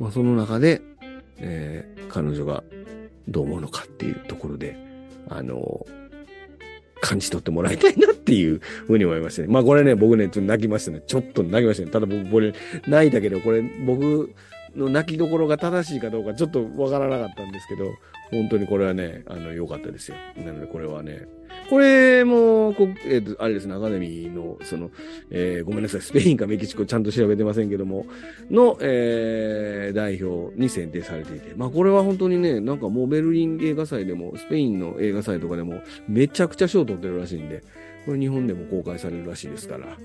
[0.00, 0.82] まあその中で、
[1.38, 2.62] えー、彼女が
[3.28, 4.76] どう思うのかっていうところで、
[5.28, 5.86] あの、
[7.00, 9.48] 感じ取ってもらいたいなっていうふうに思いましたね。
[9.48, 11.02] まあこれね、僕ね、ちょっと泣きましたね。
[11.06, 11.90] ちょっと泣きましたね。
[11.90, 12.54] ただ僕、これ、
[12.86, 14.34] 泣いたけど、これ、僕
[14.74, 17.84] の泣きどころが正しいかどうかちょっとわからなかったんですけど、
[18.30, 20.16] 本当にこれはね、あの、良かったですよ。
[20.36, 21.26] なのでこれはね、
[21.68, 24.90] これも、こえっ、ー、と、あれですね、アカデミーの、その、
[25.30, 28.06] えー、ごめんなさい、スペインかメキシコちゃんと調べてませんけども、
[28.50, 37.62] の、えー、代表に選定されていて、まあこれは本当にね、なんかもうベルリン映画祭でも、スペインの映画祭とかでも、めちゃくちゃ賞取ってるらしいんで、
[38.04, 39.96] これ日本でも公開されるらしいですから、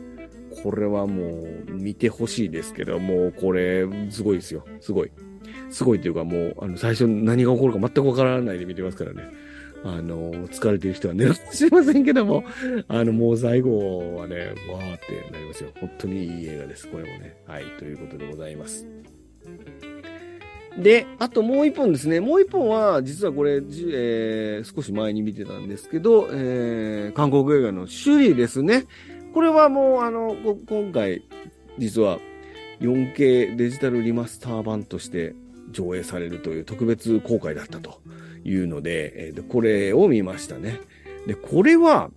[0.64, 4.66] これはもう見てほしいですけど、もうこれ、すごいですよ。
[4.80, 5.12] すごい。
[5.70, 9.24] すごいというかもう、あの、最初何が起こるか全くわからないで見てますからね。
[9.84, 12.44] あの、疲れてる人は寝るかもしれませんけども、
[12.88, 15.72] あの、もう最後はね、わーってなりますよ。
[15.80, 16.88] 本当にいい映画です。
[16.88, 17.38] これもね。
[17.46, 18.88] はい、ということでございます。
[20.78, 22.20] で、あともう一本ですね。
[22.20, 28.86] もう一本は、実はこれ、えー、少し前に見てたんですけど、えー、韓国映画の首里ですね。
[29.34, 30.36] これはもう、あの、
[30.68, 31.24] 今回、
[31.78, 32.20] 実は
[32.82, 35.36] 4K デジタルリマスター版として
[35.72, 38.02] 上映されるという特別公開だったと
[38.44, 40.80] いうので、えー、これを見ましたね。
[41.28, 42.12] で、これは、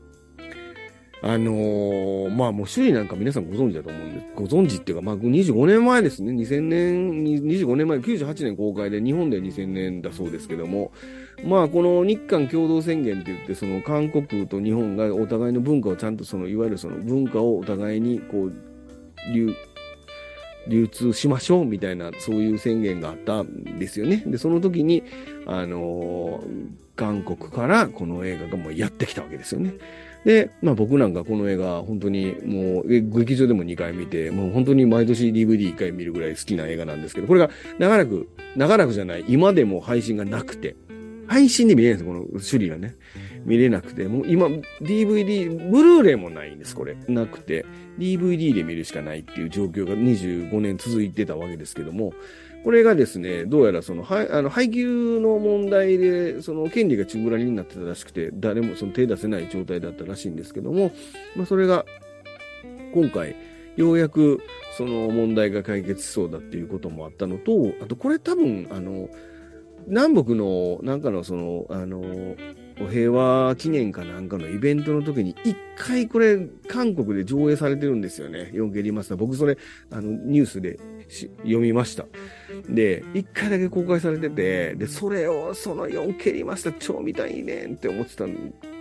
[1.25, 4.27] あのー、まあもう種類なんか皆さんご存知だと思うんです。
[4.35, 6.33] ご存知っていうか、まあ25年前ですね。
[6.33, 10.91] 2000年、25年前、98年公開で日本で2000年だそうですけども、
[11.45, 18.53] まあこの日韓共同宣言って言って、その韓国と日本がお互いの文化をちゃんとその、いわゆるその文化をお互いにこう、
[19.33, 19.55] 流、
[20.69, 24.23] 流通しましょうみたいな、そういう宣言があったんですよね。
[24.27, 25.03] で、その時に、
[25.47, 29.75] あのー、韓国からこの映画がもうやってきたわけですよね。
[30.25, 40.77] で、まあ僕なんかこの映画、本当にもう、劇場でも2回見て、もう本当に毎年 DVD1 回見るぐらい好きな映画なんですけど、これが長らく、長らくじゃない、今でも配信がなくて、
[41.33, 42.95] 配信で見れないんですこの種類がね。
[43.45, 44.47] 見れなくて、もう今、
[44.81, 46.97] DVD、ブルーレイもないんです、これ。
[47.09, 47.65] なくて、
[47.99, 52.13] DVD で見るしかないっていう状況が25年続いてたわけですけども、
[52.65, 60.93] これがですね、どうやらその、はあの配給の問題で、その権利がちぐらりになってたらしくて、誰もその手出せない状態だったらしいんですけども、
[61.35, 61.85] まあ、それが、
[62.95, 63.35] 今回、
[63.77, 64.43] ようやく
[64.77, 69.09] その問題が解決しそうだっていうこともあったのと、あとこれ多分、あの、
[69.87, 72.37] 南北の、なんかのその、あの、
[72.91, 78.51] 平和記念かなんかのイベントの時に、一回これ、韓国で上映されてるんですよね。
[78.55, 79.19] 4K リマスター。
[79.19, 79.59] 僕それ、
[79.91, 80.79] あの、ニュースで
[81.39, 82.07] 読みました。
[82.69, 88.25] で、一回だけ公開されてて、で、それを、その 4K リマスター超見たいねんって思ってた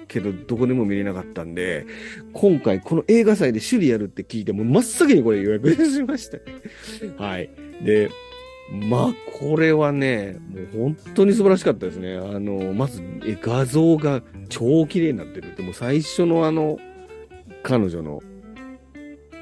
[0.08, 1.86] けど、どこでも見れなかったんで、
[2.34, 6.38] 今回この映画祭で首里やるって聞いて、もう真っ先にこれ予約しました。
[7.24, 7.50] はい。
[7.84, 8.10] で、
[8.72, 12.16] まあ、これはね、もう本当に素晴らしかったですね。
[12.16, 15.56] あの、まず、え画像が超綺麗になってる。
[15.58, 16.78] でも最初のあの、
[17.64, 18.22] 彼女の、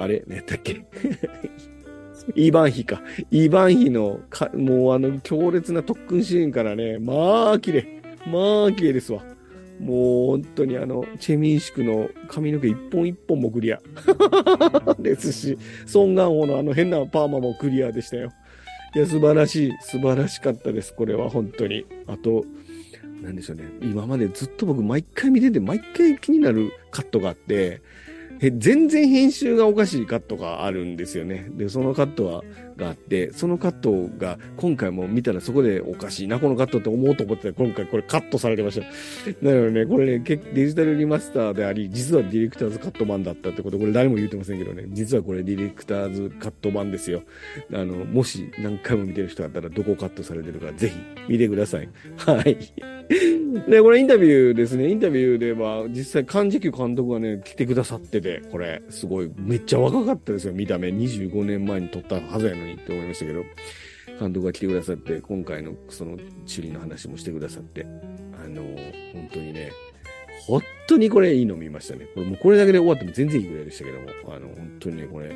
[0.00, 0.24] あれ？
[0.26, 0.84] 何やったっけ？
[2.34, 3.02] イーバンヒか。
[3.30, 7.86] イーバンヒのか、もうあの強烈な特訓シーンからね、まあ綺麗。
[8.26, 9.22] まあ綺麗ですわ。
[9.78, 13.80] もう本当にあの、チェミンシクの髪の毛一本一本もクリア。
[14.98, 18.30] ですし、ソンガンホのあの変なパーマもクリアでしたよ。
[18.92, 19.72] いや、素晴らしい。
[19.80, 20.92] 素晴らしかったです。
[20.94, 21.86] これは本当に。
[22.08, 22.44] あと、
[23.22, 23.64] なんでしょうね。
[23.82, 27.82] 今までずっと僕毎回見てて、毎回気になるカットがあって、
[28.40, 31.46] 全然編集がおかしいカットがあるんですよね。
[31.50, 32.42] で、そのカットは、
[32.80, 38.86] があって、そのカットが今回も見たらそこでおかしいな、このカットって思うと思ってた今回これカットされてました。
[39.42, 47.22] なのでね、これね、デジタルリマスターであり、実はディレクターズカット版だったってこと、これ誰も言ってませんけどね、実はこれディレクターズカット版ですよ。
[47.72, 50.96] あの、もし何回も見てる人だったらどこカットされてるかぜひ
[51.28, 51.88] 見てください。
[52.16, 52.56] はい。
[53.68, 54.88] で、これインタビューですね。
[54.88, 60.88] インタビューでは、実際、漢字球監督がね、来てくださってて、これ、すごい、めっちゃ若かったですよ、見た目。
[60.88, 63.44] 25年前に撮ったはずやのにって思いましたけど、
[64.20, 67.86] 監督が来てくださって、今回のその、地理の話もしてくださって、
[68.44, 68.62] あの、
[69.12, 69.72] 本当にね、
[70.46, 72.06] 本当にこれいいの見ましたね。
[72.14, 75.34] これもうこれだけで終わっても全然いいぐらいでしたけども、あの、本当にね、これ、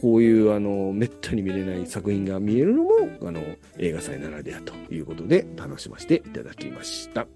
[0.00, 2.90] こういうあの、めったに見れない作品が見えるのも、
[3.22, 3.40] あの、
[3.78, 7.26] 映画祭ならではということで楽しませていただきました。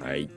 [0.00, 0.30] はい。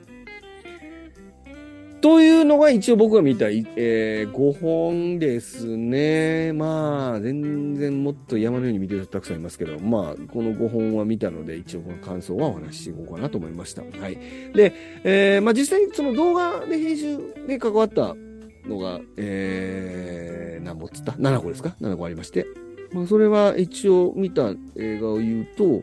[2.04, 6.52] というのが一応僕が見た、えー、5本ですね。
[6.52, 13.80] まあ、全然もっと山のように見てる人たくさんいますけど、まあ、この5本は見たので、一応この感想はお話ししていこうかなと思いました。
[13.80, 14.18] はい。
[14.54, 18.14] で、えー、まあ実際にその動画で編集で関わった
[18.66, 22.46] のが、えー、何本つった ?7 個ですか ?7 個ありまして。
[22.92, 25.82] まあ、それは一応見た映画を言うと、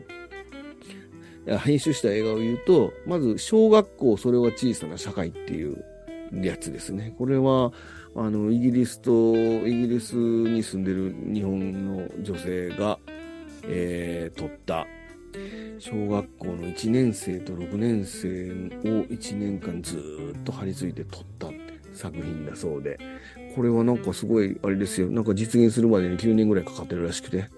[1.58, 5.84] 編集した映画を言うと、まず、小学校それは小さな社会っていう
[6.32, 7.14] やつですね。
[7.18, 7.72] これは、
[8.14, 12.98] あの、イギリスと、イギリスに住んでる日本の女性が、
[13.64, 14.86] えー、撮った、
[15.78, 18.52] 小学校の1年生と6年生
[18.88, 19.98] を1年間ず
[20.38, 22.98] っと張り付いて撮ったって作品だそうで、
[23.54, 25.10] これはなんかすごい、あれですよ。
[25.10, 27.50] なんか実現するまでに9年ぐらいかかってるらしくて、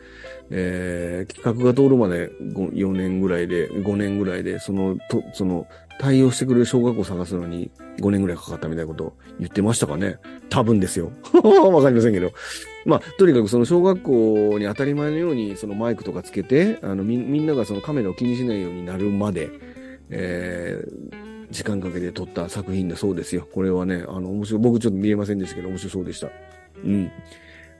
[0.50, 5.66] えー、企画が通るまで4年ぐらいで、5年ぐらいで、その、と、その、
[5.98, 10.18] 対応してくれる小学校を探すのに5年ぐらいかかったみたいなことを言ってましたかね
[10.50, 11.12] 多分ですよ。
[11.32, 12.32] わかりませんけど。
[12.84, 19.50] まあ、とにかくその小学校に当たり前のようにそのマイクとかつけて、あのみ、みんながそのカメラを気にしないようになるまで、
[20.10, 21.23] えー、
[21.54, 23.48] 時間かけて撮った作品だそうですよ。
[23.50, 24.60] これはね、あの、面白い。
[24.60, 26.28] 僕ちょっと見えませんでしたけど、面白そうでした。
[26.84, 27.10] うん。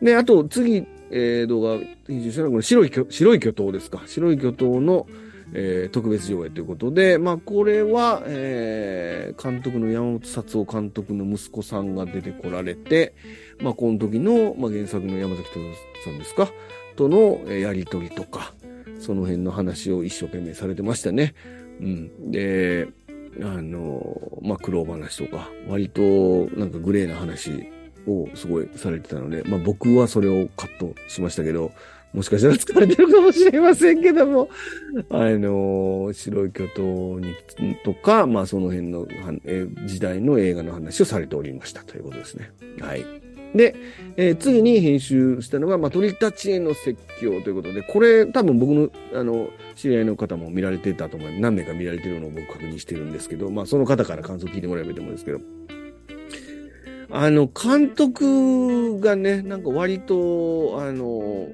[0.00, 4.02] で、あと、次、えー、動画編集したのは、この白い巨、白い巨頭ですか。
[4.06, 5.08] 白い巨頭の、
[5.54, 13.12] えー、特別上映ということで、まあ、これは、えー、監督の山本達夫監督の息子さんが出てこられて、
[13.60, 16.48] まあ、この時の、まあ、原作の山崎徹さんですか、
[16.94, 18.54] との、えー、やりとりとか、
[19.00, 21.34] その辺の話を一生懸命されてましたね。
[21.80, 22.30] うん。
[22.30, 22.86] で、
[23.42, 26.02] あの、まあ、苦労話とか、割と
[26.56, 27.70] なんかグレーな話
[28.06, 31.72] をすごいされてたので、まあ、僕はそれをカットしましたけど、
[32.12, 34.48] もしかしたら疲れてるかもしれませんけども、
[35.10, 37.34] あの、白い巨頭に、
[37.84, 39.06] とか、まあ、その辺の
[39.86, 42.52] 時代の映画の話をされておりましたということですね。
[42.80, 43.23] はい。
[43.54, 43.76] で、
[44.16, 51.30] えー、次に編集したのが、まあ、鳥たちへの説教ということで、これ多分僕の、あの、知り合いの方も見られてたと思う。
[51.38, 55.40] 何名か見られてるのを僕確認してるんですけど、まあ、その方から感想聞いてもらえばいいと思うんですけど、
[57.10, 61.48] あの、監督がね、なんか割と、あの、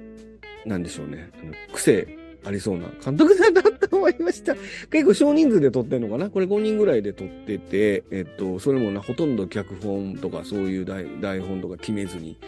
[0.64, 1.30] なんでしょうね、
[1.72, 4.55] 癖ありそうな監督だなと思いました。
[4.90, 6.31] 結構少人数で撮ってんのかな？
[6.31, 12.38] これ5人ぐらいで撮ってて、えっと、それもな、ほとんど脚本とかそういう台台本とか決めずに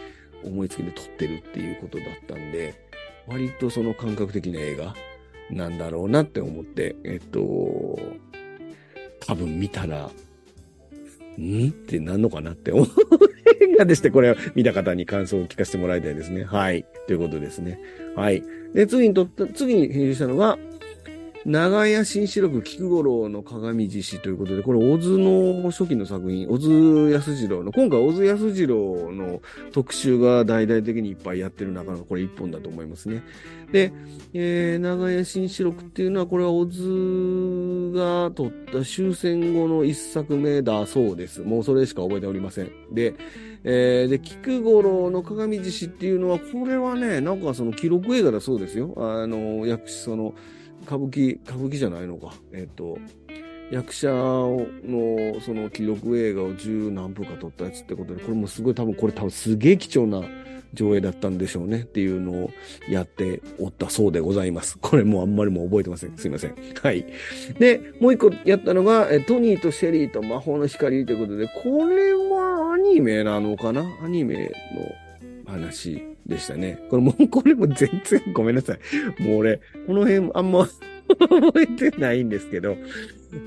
[0.43, 2.73] 思いつきで撮ってるっていうことだったんで、
[3.27, 4.95] 割とその感覚的な映画
[5.51, 7.39] なんだろうなって思って、えっと、
[9.19, 10.09] 多分見たら、
[11.39, 11.69] ん？
[11.69, 12.87] ってなんのかなって思う。
[13.63, 16.43] 映画でして、これを見た方に感想を聞かせてもらいたいですね。
[16.43, 16.85] はい。
[17.07, 17.79] ということですね。
[18.15, 18.43] はい。
[18.73, 20.57] で、次にとった、次に編集したのが、
[21.45, 29.41] 長屋新四六菊五郎の鏡獅子ということで、これ、小津の初期の作品、小津安二郎の、今回小津安二郎の
[29.73, 33.23] 特集が大々的にいっぱいやってる中のこれ一本だと思いますね。
[33.73, 33.91] で、
[34.33, 36.79] えー、長屋新四六っていうのは、これは小津
[37.93, 41.41] が撮った終戦後の一作目だそうです。
[41.41, 42.71] もうそれしか覚えておりません。
[42.91, 43.13] で、
[43.63, 48.93] えー、で、菊五郎の鏡獅子っていうのは、これはね、なんかその記録映画だそうですよ。
[48.97, 50.33] あの、役所、その、
[50.85, 52.33] 歌舞伎、歌舞伎じゃないのか。
[52.51, 52.97] えっ、ー、と、
[53.73, 60.21] 役者のその記録映画を十何分か撮ったやつってことで、これもすごい多分これ多分すげえ貴重な
[60.73, 62.51] 上映だったんでしょうねっていうのを
[62.87, 64.77] やっておったそうでございます。
[64.79, 66.15] これもうあんまりもう覚えてません。
[66.17, 66.55] すいません。
[66.83, 67.03] はい。
[67.57, 73.83] で、もう一個やったのが、トニーとシェリーと魔法の光ということで、これはアニメなのかな？
[74.03, 74.51] アニメ
[75.47, 76.79] の話でしたね。
[76.91, 79.23] これも、 これも全然ごめんなさい。
[79.23, 80.69] もう俺、この辺あんま
[81.19, 82.77] 覚えてないんですけど、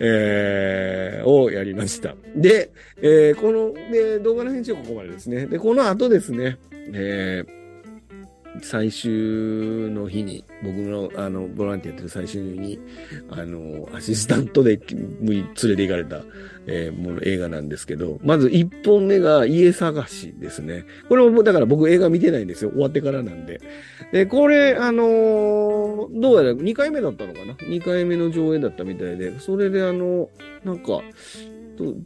[0.00, 2.14] えー、をやりました。
[2.34, 5.46] で、えー、この、で、動画の編集はここまでですね。
[5.46, 6.58] で、この後ですね、
[6.92, 7.65] えー、
[8.62, 9.10] 最終
[9.90, 12.78] の日に、僕の、あの、ボランティアやってる最終日に、
[13.30, 15.18] あの、アシスタントで連
[15.54, 16.22] れて行かれた、
[16.66, 20.84] えー、もの、映画なんですけど、まず一本目が家探しですね。
[21.08, 22.70] これも、だから僕映画見てないんですよ。
[22.70, 23.60] 終わってからなんで。
[24.12, 30.30] で、これ、あのー、どうやら2回目だったのかな ?2 回目の上映だったみたいで、それであの、
[30.64, 31.02] なんか、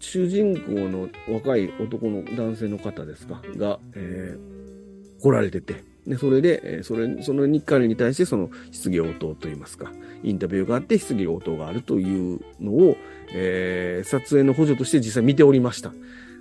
[0.01, 3.41] 主人公の若い男の男性の方ですか？
[3.57, 9.93] が、えー、来られてて、で、それで、それ、その日韓に対してその質疑応答といいますか、
[10.25, 12.97] インタビューがあって質疑応答があるというのを、
[13.33, 15.93] えー、撮影の補助として実際見ておりました。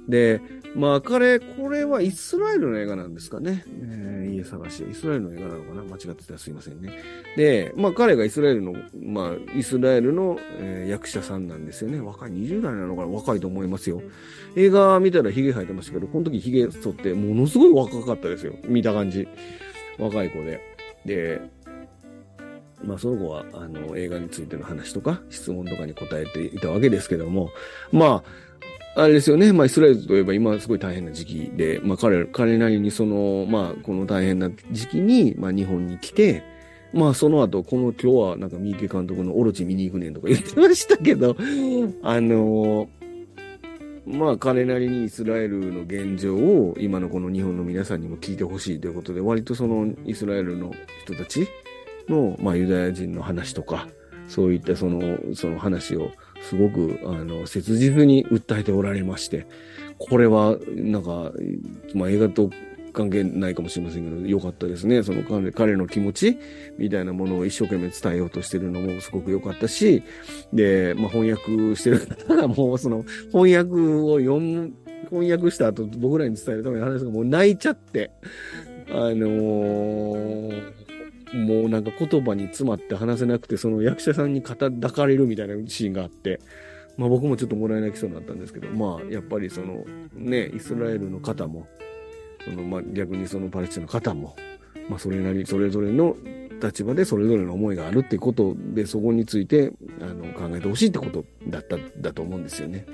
[0.10, 0.42] で、
[0.76, 3.64] まあ彼、これはイスラエルの映画なんですかね。
[3.68, 4.84] えー、家探し。
[4.84, 6.92] イスラエルの映画なのかな間違ってたらすいませんね。
[7.38, 12.02] で、まあ彼がイスラエルの、まあイスラエルの、えー、役者さんなんですよね。
[12.02, 14.02] 若い、20代なのかな若いと思いますよ。
[14.56, 18.54] 映画見たら髭生えてましたけど、この時髭剃ってものすごい若かったですよ。
[18.66, 19.28] 見た感じ。
[20.00, 20.62] 若い子で。
[21.06, 21.42] で、
[22.84, 27.50] まあその子はあの映画についての話とか質問とかに答えていたわけですけども、
[27.92, 28.49] まあ、
[29.02, 29.54] あれですよね。
[29.54, 36.44] まあ、イスラエルといえば今すごい大変な時期で、まあ、彼、彼なりにその、まあ、この大変な時期に、まあ、日本に来て、
[36.92, 41.36] まあその後、この今日はなんか三池監督のオロチ見に行くねんとか言ってましたけど、
[42.02, 43.00] あのー
[44.08, 50.74] まあ彼なりにイスラエルの現状を今のこの日本の皆さんにも聞いてほしいということで、割とそのイスラエルの
[51.06, 51.48] 人たち
[52.08, 53.88] の、まあユダヤ人の話とか、
[54.28, 56.10] そういったその、その話を
[56.42, 59.48] すごく、あの、切実に訴えておられまして、
[59.98, 61.32] これは、なんか、
[61.94, 62.50] まあ映画と
[62.92, 65.04] 関係ないかもしれませんけど、良かったですね。
[65.04, 66.38] その彼彼の気持ち
[66.78, 70.04] みたいなものを一生懸命伝えようとしてるのもすごく良かったし、
[70.54, 74.74] で、まあ翻訳してる方が もうその翻訳を読む、
[75.10, 78.12] 翻訳した後僕らに伝えるための話がもう泣いちゃって、
[78.90, 80.74] あのー、
[81.34, 86.40] もうなんか言葉に詰まって話せなくて、その役者さんに肩抱かれるみたいなシーンがあって、
[86.98, 91.68] まあ僕もちょっともらい泣きそうになったんですけど、まあやっぱりそのね、イスラエルの方も、
[92.44, 94.36] そのまあ逆にそのパレスチナの方も、
[94.90, 96.16] まあそれなり、それぞれの
[96.62, 99.72] 立場でそれぞれの思いがあるってことで、そこについて、
[100.02, 102.86] あの、考えてほしいってことだった、だと思うんですよね。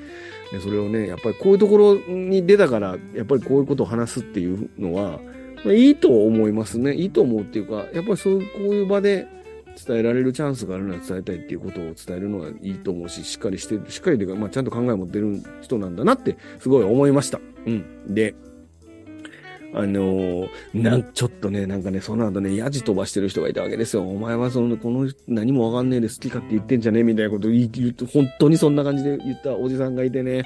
[0.51, 5.19] で、それをね、やっぱりこういうところに出たから、やっぱりこういうことを話すっていうのは、
[5.74, 6.93] いいと思いますね。
[6.93, 9.28] いいと思うっていうか、やっぱりそういう、こういう場で
[9.86, 17.39] 伝えられるチャンスがあるなら伝えたいっていうことを伝えるのはいいと思うし、しっかりして、しっかりというか、まあちゃんと考え持ってる人なんだなって、すごい思いました。
[17.66, 18.13] うん。
[18.13, 18.36] で、
[19.74, 24.03] あのー、なん、ちょっとね、なんかね、その後ね、ヤジ飛ばしてる人がいたわけですよ。
[24.03, 30.43] お前はその、この、何もわかんねえで好きかって言ってんじゃねえみたいなこと言って、本当にそんな感じで言ったおじさんがいてね。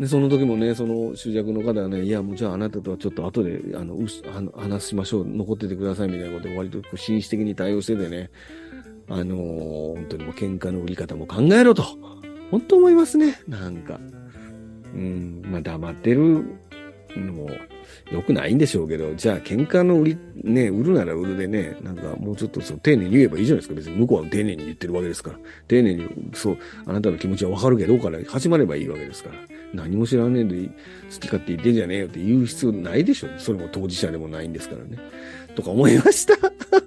[0.00, 8.30] で、その時もね、その主役の方がね、いや、もうじゃああなたとはちょっと後で、あの、うあの話しましょう、残っててくださいみたいなことで割とこう紳士的に対応しててね、
[9.08, 11.84] あのー、本当にもう喧嘩の売り方も考えろと、
[12.50, 14.00] 本当思いますね、なんか。
[14.94, 16.46] うん、まあ黙ってる
[17.16, 17.50] のも、
[18.10, 23.74] 良くないんでしょうけど、じゃあ喧嘩の売り、ね、売るなら売るでね、なんかもうちょっとそう丁寧に言えばいいじゃないですか。
[23.74, 25.38] 別に向こうは丁寧に言ってるわけですから。
[25.68, 29.59] 丁寧に、そう、あなたの気持ちはわかるけどから始まればいいわけですから。
[29.74, 30.72] 何も知らねえで好
[31.20, 33.28] き勝手言ってんじゃねえよって言う必要ないでしょ。
[33.38, 34.98] それも当事者でもないんですからね。
[35.54, 36.34] とか思いました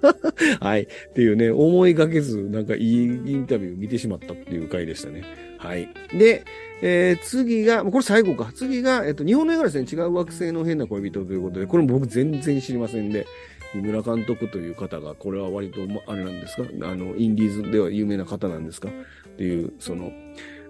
[0.60, 0.82] はい。
[0.82, 3.06] っていうね、思いがけず、なんかいいイ
[3.36, 5.22] ンタビュー見てしまったっていう回でしたね。
[5.58, 5.88] はい。
[6.16, 6.44] で、
[6.82, 8.50] えー、次が、これ最後か。
[8.54, 13.26] 次が、えっと、日本の映画ですね、違う惑星の変な恋人ということで、これも僕全然知りませんで、
[13.72, 16.64] 木村監督という方が、これは割と、あれなんですか？
[16.82, 18.88] あの、インディーズでは有名な方なんですか？
[18.88, 20.12] っていう、その、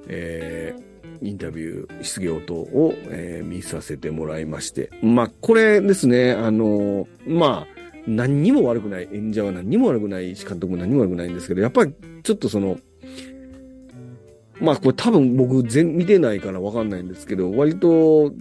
[0.09, 0.83] えー、
[1.23, 4.91] インタビュー、失業等を、えー、見させてもらいまして。
[5.03, 7.75] まあ、これですね、あの、まあ、
[8.07, 12.79] 何にも悪くない、演者は何にも悪くないし、監督も何にも悪くないんですけど、やっぱりちょっとその、
[14.61, 18.33] まあこれ多分僕全見てないからわかんないんですけど、割と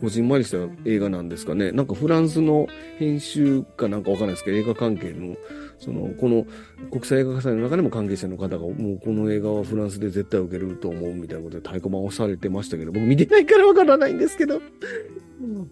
[0.00, 1.72] こじんまりした映画なんですかね。
[1.72, 2.66] なんかフランスの
[2.98, 5.36] 編集かなんかわかんないですけど、映画関係の、
[5.78, 6.46] その、この
[6.90, 14.60] 国際映画祭の中でも関係者の方が、もうこの映画はフランスで絶対受けると思うみたいなことで太鼓判をされてましたけど、僕見てないからわからないんですけど。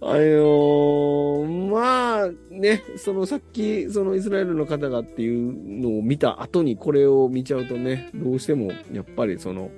[0.02, 9.70] あのー、まあね、そのさっき、そのイスラエルの方がっていうのを見た後にこれを見ちゃうとね、どうしてもやっぱりその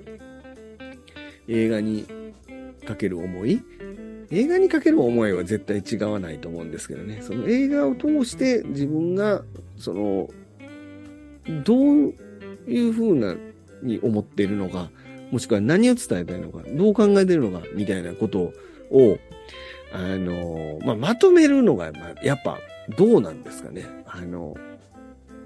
[1.47, 2.05] 映画に
[2.85, 3.63] かける思い
[4.31, 7.19] 映画にかける思いは絶対違わないと思うんですけどね。
[7.23, 9.45] その映画を通して自分が、
[9.79, 10.29] その、
[11.65, 12.15] どう
[12.67, 13.37] いう風な
[13.83, 14.91] に思っているのか、
[15.31, 18.53] もしくは何を伝えたいのか、どう考えているのか、みたいなこと
[18.91, 19.19] を、
[19.93, 22.59] あの、まあ、まとめるのが、ま、やっぱ、
[22.97, 23.85] どうなんですかね。
[24.07, 24.57] あの、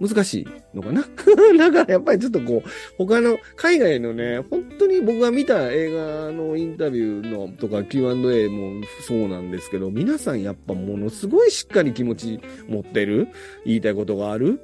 [0.00, 1.02] 難しいのかな？
[1.58, 13.28] だからやっぱりちょっとこう、他の海外のね、本当に僕が見た映画のインタビューのとか Q&A もそうなんですけど、皆さんやっぱものすごいしっかり気持ち持ってる、
[13.66, 14.60] 言いたいことがある？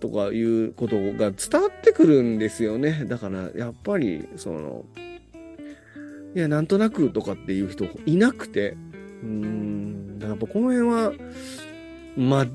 [0.00, 3.04] とかいうことが伝わってくるんですよね。
[3.06, 4.84] だからやっぱり、その、
[6.34, 8.76] いや、なんとなくとかっていう人いなくて、
[9.22, 11.12] うーん、だからやっぱこの辺は、
[12.16, 12.46] まあ、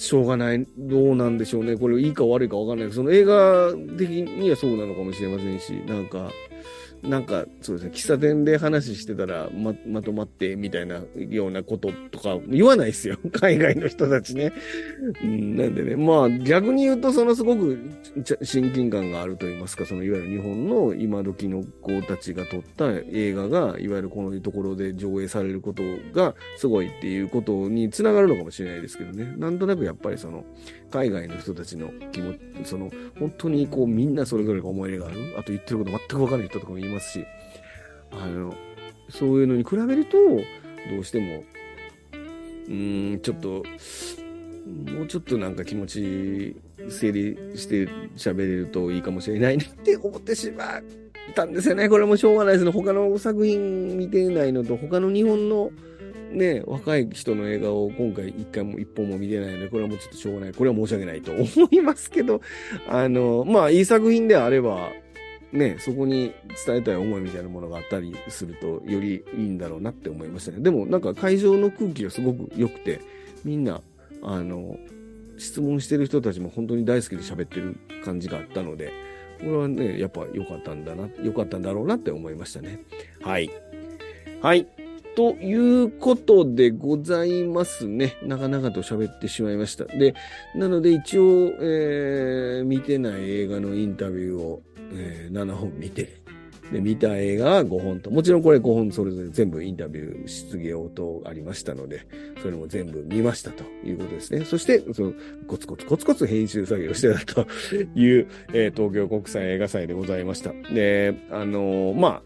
[0.00, 0.66] しょうがない。
[0.78, 1.76] どうなんでしょうね。
[1.76, 6.30] これいいか悪いかわかんないけど、その映画的にはそうなのかもしれませんし、なんか、
[7.02, 13.18] なんか、そうですね、喫茶店で話してたら、ま、まとまって、みたいなようなこととか言わないですよ。
[13.32, 14.52] 海外の人たちね。
[15.22, 17.78] うん、なんでね、まあ、逆に言うと、そのすごく
[18.42, 25.82] 親近感があると言いますか、そのいわゆる日本の今時の子たちが撮った映画が、いわゆるこのところで上映されること
[26.12, 29.34] がすごいっていうことにつながるのかもしれないですけどね。
[29.38, 30.44] なんとなくやっぱりその、
[30.90, 35.34] 海外の人たちの気持ち、その、本当にこうみんなそれぞれが思い入れがある。
[35.38, 37.24] あと言ってること全くわかんない人とかもいますし、
[38.10, 38.54] あの、
[39.08, 40.16] そういうのに比べると、
[40.90, 41.44] どうしても、
[42.66, 43.48] うーん、ちょっと、
[44.92, 46.56] もうちょっとなんか気持ち
[46.88, 50.82] 整理して喋れるといいかもしれないなって思ってしまっ
[51.34, 51.88] たんですよね。
[51.88, 52.70] これもしょうがないですね。
[52.70, 55.70] 他の作品見てないのと、他の日本の
[56.32, 60.52] ね、若い人の映画を今回一回も一本も見てないので、これはもうちょっとしょうがない。
[60.52, 62.40] これは申し訳ないと思いますけど、
[62.88, 64.90] あの、まあいい作品であれば、
[65.52, 66.32] ね、そこに
[66.64, 70.60] 伝えたい思いみたいなものがあったりすると、よりいいんだろうなって思いましたね。
[70.60, 73.00] でもなんか会場の空気がすごく良くて、
[73.44, 73.80] みんな、
[74.22, 74.78] あの、
[75.38, 78.92] 質問してる人たちも本当に大好きで喋ってる感じがあったので、
[79.40, 82.80] これはね、やっぱ良かったんだな、良かったんだろうなって思いましたね。
[83.22, 83.50] はい。
[84.42, 84.66] はい。
[85.16, 88.16] ということでございますね。
[88.22, 89.84] なかなかと喋ってしまいました。
[89.84, 90.14] で、
[90.54, 94.62] なので一応、えー、見てない映画のインタビューを、
[94.92, 96.19] えー、7本見て、
[96.72, 102.06] で、見た映画は5本と、もちろんこれ5本それぞれ全部インタビュー、質疑応答ありましたので、
[102.40, 104.44] それも全部見ましたということですね。
[104.44, 105.12] そして、その、
[105.48, 107.46] コツコツコツコツ編集作業してたと
[107.94, 110.52] いう、 えー、東京国際映画祭でございました。
[110.72, 112.22] で、あのー、まあ、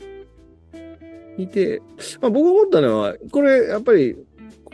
[1.38, 1.80] 見て、
[2.20, 4.16] まあ僕思ったのは、これやっぱり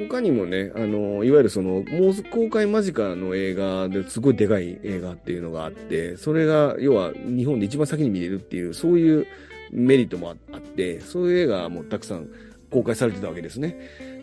[0.08, 1.84] 他にもね、あの、いわゆるその、もう
[2.30, 9.26] 公開間近の映画ですごいでかい映画っていうのがあって、それが、要は日本で一番先に見れるっていう、そういう
[9.70, 12.28] メリットもあって、そういう映画もたくさん
[12.70, 13.76] 公開されてたわけですね。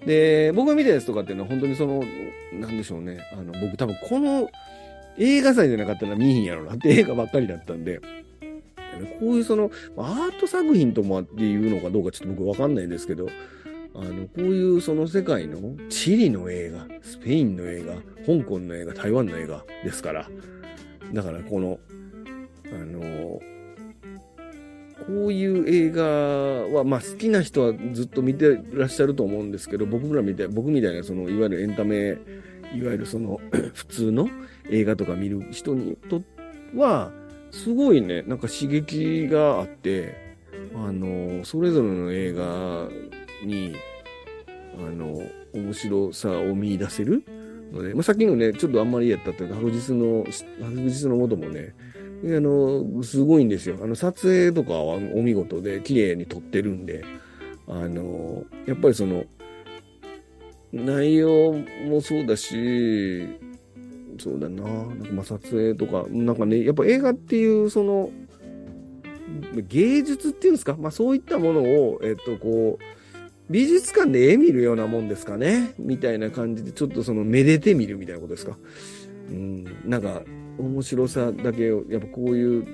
[0.05, 2.03] で、僕が見たやつとかっていうのは本当にその、
[2.53, 4.49] なんでしょうね、あの、僕多分この
[5.17, 7.99] 映画祭じゃなかったら見ひんやろなって映画ばっかりだったんで、
[9.19, 13.27] こういうその、アート作品ともっていうのかどうかちょっと僕わかんないんですけど、
[13.93, 17.95] あの、こういうその世界のチリの映画、スペインの映画、
[18.25, 20.29] 香港の映画、台湾の映画ですから、
[21.13, 21.79] だからこの、
[22.71, 23.39] あの、
[25.07, 26.03] こういう映画
[26.77, 32.17] は、まあ好きな人はずっと見てらっしゃると思うんですけど、僕らみたい、僕みたいなその、いわゆるエンタメ、
[32.75, 33.39] いわゆるその、
[33.73, 34.29] 普通の
[34.69, 36.37] 映画とか見る人にとって
[36.75, 37.11] は、
[37.51, 40.15] すごいね、なんか刺激があって、
[40.75, 42.89] あの、それぞれの映画
[43.45, 43.75] に、
[44.77, 45.21] あの、
[45.53, 47.23] 面白さを見出せる
[47.71, 51.73] ので、まあ、さっきのね、ちょっとあんまりやったっていうか、白日の、白日の元もね、
[52.23, 53.77] あの、すごいんですよ。
[53.81, 57.03] あの、撮影とかはお見事で、綺麗に撮ってるんで、
[57.67, 59.25] あの、やっぱりその、
[60.73, 61.53] 内容
[61.87, 63.27] もそうだし、
[64.19, 64.63] そうだな。
[64.63, 68.09] なんかまあ撮影とか、なんかね、やっぱ映画っていうその、
[69.69, 70.75] 芸術っていうんですか？
[70.77, 72.83] まあそういったものを、えっとこう、
[73.49, 75.73] 美術館で絵見るようなもんですかね？
[75.77, 78.57] みたいな感じで、ちょっとその、めでてみるみたいなことですか？
[79.29, 80.23] うん、なんか、
[80.59, 82.65] 面白さだけを、やっぱこういう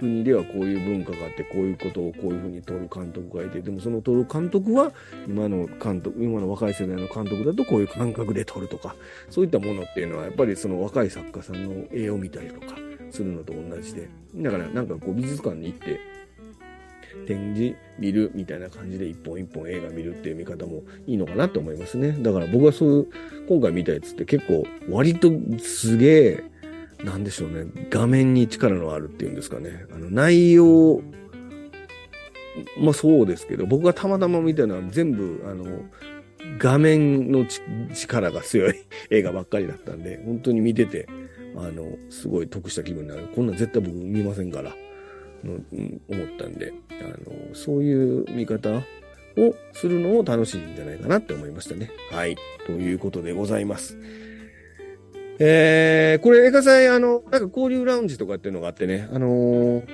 [0.00, 4.92] 国ではこういう文化があって、こういうことをこういうふうに撮る監督がいて、でもその撮る監督は、
[5.26, 8.94] 今の監督、今の若い世代の監督だとこういう感覚で撮るとか、
[9.30, 12.76] そういったものっていうのは、やっぱりその若い作家さんの絵を見たりとか
[13.10, 16.00] するのと同じで、だからなんかこう美術館に行って、
[17.26, 22.16] 展示見るみたいな感じで一本一本映画見るっていう見方もいいのかなと思いますね。
[22.20, 23.06] だから僕はそういう、
[23.48, 26.44] 今回見たやつって結構割とすげえ、
[27.04, 29.86] なんでしょうね、画面に力のあるっていうんですかね。
[29.94, 31.00] あの、内容、
[32.80, 35.64] まあそうですけど、僕がたまたま見たのは全部、あの、
[36.58, 37.46] 画面の
[37.94, 38.74] 力が強い
[39.10, 41.08] 映画ばっかりだったんで、本当に見てて、
[41.56, 43.24] あの、すごい得した気分になる。
[43.34, 44.74] こんなん絶対僕見ませんから、
[45.44, 45.54] の
[46.08, 48.78] 思ったんで、あの、そういう見方
[49.36, 51.90] をするのも楽しいんじゃないかなって思いましたね。
[52.10, 52.36] はい。
[52.66, 53.96] ということでございます。
[55.40, 59.84] えー、これ映画祭、あの、なんか交流ラウンジとかっていうのがあってね、あのー、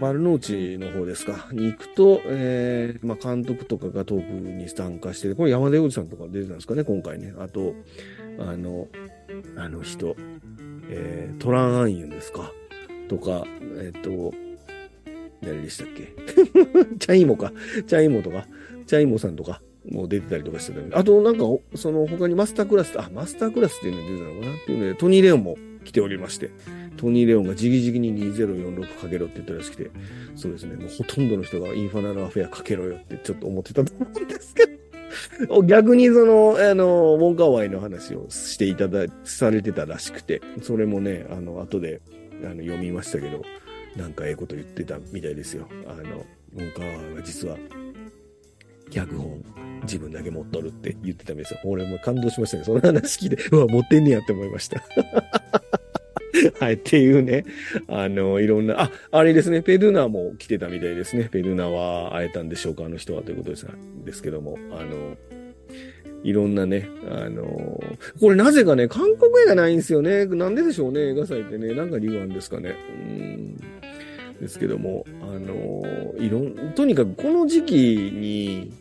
[0.00, 7.32] 丸の内の方ですか、に行くと、えー、まあ、監督とかがトークに参加してこれ山田洋次さんとか出てたんですかね、今回ね。
[7.38, 7.74] あと、
[8.38, 8.88] あの、
[9.56, 10.16] あの人、
[10.90, 12.52] えー、トランアンユンですか、
[13.08, 13.44] とか、
[13.78, 14.34] えっ、ー、と、
[15.40, 16.14] 誰でしたっけ？
[16.98, 17.52] チャイモか。
[17.86, 18.46] チャイモとか、
[18.86, 21.44] チャイモさんとか、もう出てたりとかしてたので、あとなんか、
[21.76, 24.62] その他にマスタークラス、あ、マスタークラスっていうのが出てたのかな？
[24.62, 26.50] っていうので、トニー・レオンも来ておりまして、
[26.96, 29.90] トニー・レオンが直々に2046かけろって言ったらしくて、
[30.36, 34.78] そうですね、もうほとんどの人がインファナルアフェアかけろよってちょっと思ってたと思うんですけど、
[35.64, 42.00] 逆にその、あの、ウォンカーワイの話をしていただ、されてたらしくて、それもね、あの、後で、
[42.44, 43.42] あの、読みましたけど、
[43.96, 45.68] なんかええこと言ってたみたいですよ。
[45.86, 47.56] あの、ウォンカーワイは実は、
[48.90, 49.44] 脚本
[49.82, 51.60] 自分だけ持っとるって言ってたんですよ。
[51.64, 52.64] 俺も感動しましたね。
[52.64, 54.82] その話聞いて、うわ、持ってんねやって思いました。
[56.60, 57.44] はい、っていうね、
[57.88, 61.28] あの、いろんな、あ、あれですね、ペルナも来てたみたいですね。
[61.30, 63.66] ペルナは会えたんでしょうか、あの人はということです
[64.04, 65.16] ですけども、あの、
[66.22, 67.80] いろんなね、あの
[68.20, 70.26] これなぜかね、韓国映画ないんですよね。
[70.26, 71.74] なんででしょうね、映画祭ってね。
[71.74, 72.74] なんか理由あるんですかね。
[72.88, 73.56] うん。
[74.40, 78.72] ですけども、あのーいろん、とにかくこの時期に、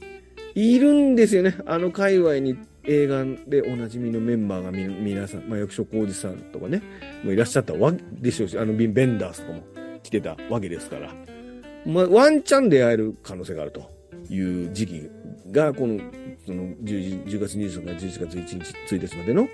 [0.58, 1.56] いるんですよね。
[1.68, 6.82] あの界隈に映画でおなじみのメンバーがみ、皆さん、まあ、役所広司さんとかね、
[7.24, 9.64] もういらっしゃったわけでしょうし、あの、ビンベンダースとかも
[10.02, 11.14] 来てたわけですから、
[11.86, 13.88] まあ、ワンチャン出会える可能性があると
[14.32, 15.10] いう時期
[15.52, 16.00] が、この、
[16.44, 19.48] その10、10月23日から11月1日、1日までの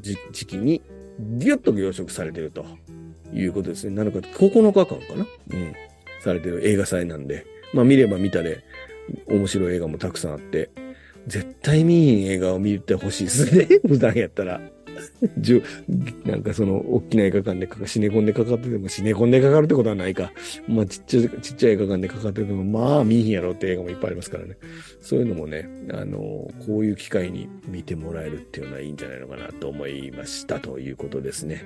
[0.00, 0.80] 時期に、
[1.18, 2.64] ぎゅっと凝縮されてると
[3.32, 4.00] いうことですね。
[4.00, 5.26] 7日、9日間かな？
[5.50, 5.74] うん。
[6.22, 8.62] されてる映画祭なんで、まあ見れば見たで、
[9.26, 10.70] 面白い映画もたくさんあって、
[11.26, 13.68] 絶対見ひん映画を見てほしいですね。
[13.86, 14.60] 普段やったら。
[15.38, 15.62] じゅ
[16.24, 20.32] なんかその、大きな映画館でかか、シネコンでかかってても、シネコンでかかるってことはないか。
[20.68, 24.56] まあ、ちっちゃい、ちっちゃい映画館でかかってても、まあ、見ひんやろって映画もいっぱいありますからね。
[25.00, 26.18] そういうのもね、あの、
[26.66, 31.64] こういう機会に見てもらえるっていうのはいいんじゃないのかなと思いましたということですね。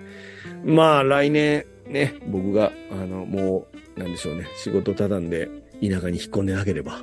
[0.65, 5.49] まあ、来年、ね、僕が、あの、もう、なんでしょうね、仕事畳んで、
[5.83, 7.03] 田舎に引っ込んでなければ、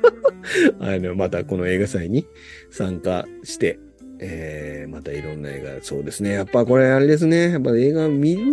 [0.80, 2.26] あの、またこの映画祭に
[2.70, 3.78] 参加して、
[4.18, 6.32] えー、またいろんな映画、そうですね。
[6.32, 7.50] やっぱこれあれですね。
[7.50, 8.44] やっぱ映画見る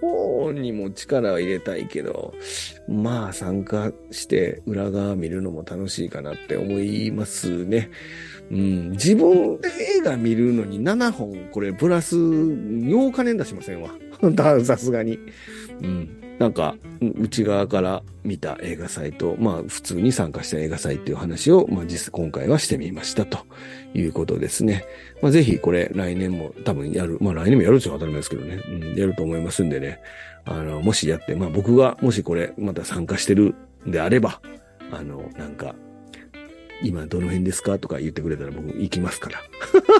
[0.00, 2.34] 方にも力を入れたいけど、
[2.88, 7.90] まあ参加して裏側見るのも楽しいかなって思いますね。
[8.50, 9.68] うん、自分で
[9.98, 13.90] 映画見るのに7本、これプラス、8日年出しませんわ。
[14.64, 15.18] さすがに。
[15.82, 16.26] うん。
[16.38, 23.38] なんか、内側から見た映画祭と、まあ、普通に参加した映画祭っていう話を、まあ、実、今回はしてみましたと
[23.96, 24.84] いうことですね。
[25.22, 27.18] まあ、ぜひこれ来年も多分やる。
[27.20, 28.60] まあ、来年もやるっていうのは当たり前ですけどね。
[28.68, 30.00] うん、やると思いますんでね。
[30.44, 33.54] あの、もしやって、まあ、僕がもしこれまた参加してる
[33.86, 34.40] んであれば、
[34.92, 35.74] あの、なんか、
[36.82, 37.78] 今どの辺ですか？
[37.78, 39.42] とか言ってくれたら僕行きますから。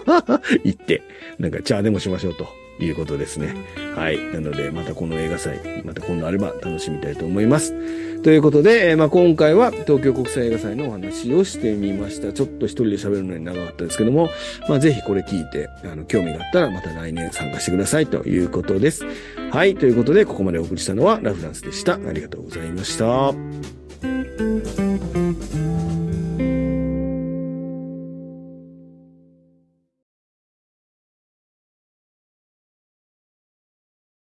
[0.63, 1.03] 行って、
[1.39, 2.47] なんかチャーでもしましょうと
[2.79, 3.55] いうことですね。
[3.95, 4.19] はい。
[4.19, 7.75] なので、またこの映画祭、また今度あれば楽しみたいと思います。
[8.23, 12.33] ということで、えーまあ今回は東京国際映画祭のお話をしてみました。
[12.33, 14.29] ちょっと一人で喋るのに長かったですけども、
[14.69, 19.05] まあぜひこれ聞いて、あの、興味があったらまた来年参加してくださいということです。
[19.51, 19.77] はい。
[19.77, 21.95] ということで、ここまでお送りしたのはラフランスでした。
[21.95, 24.86] ありがとうございました。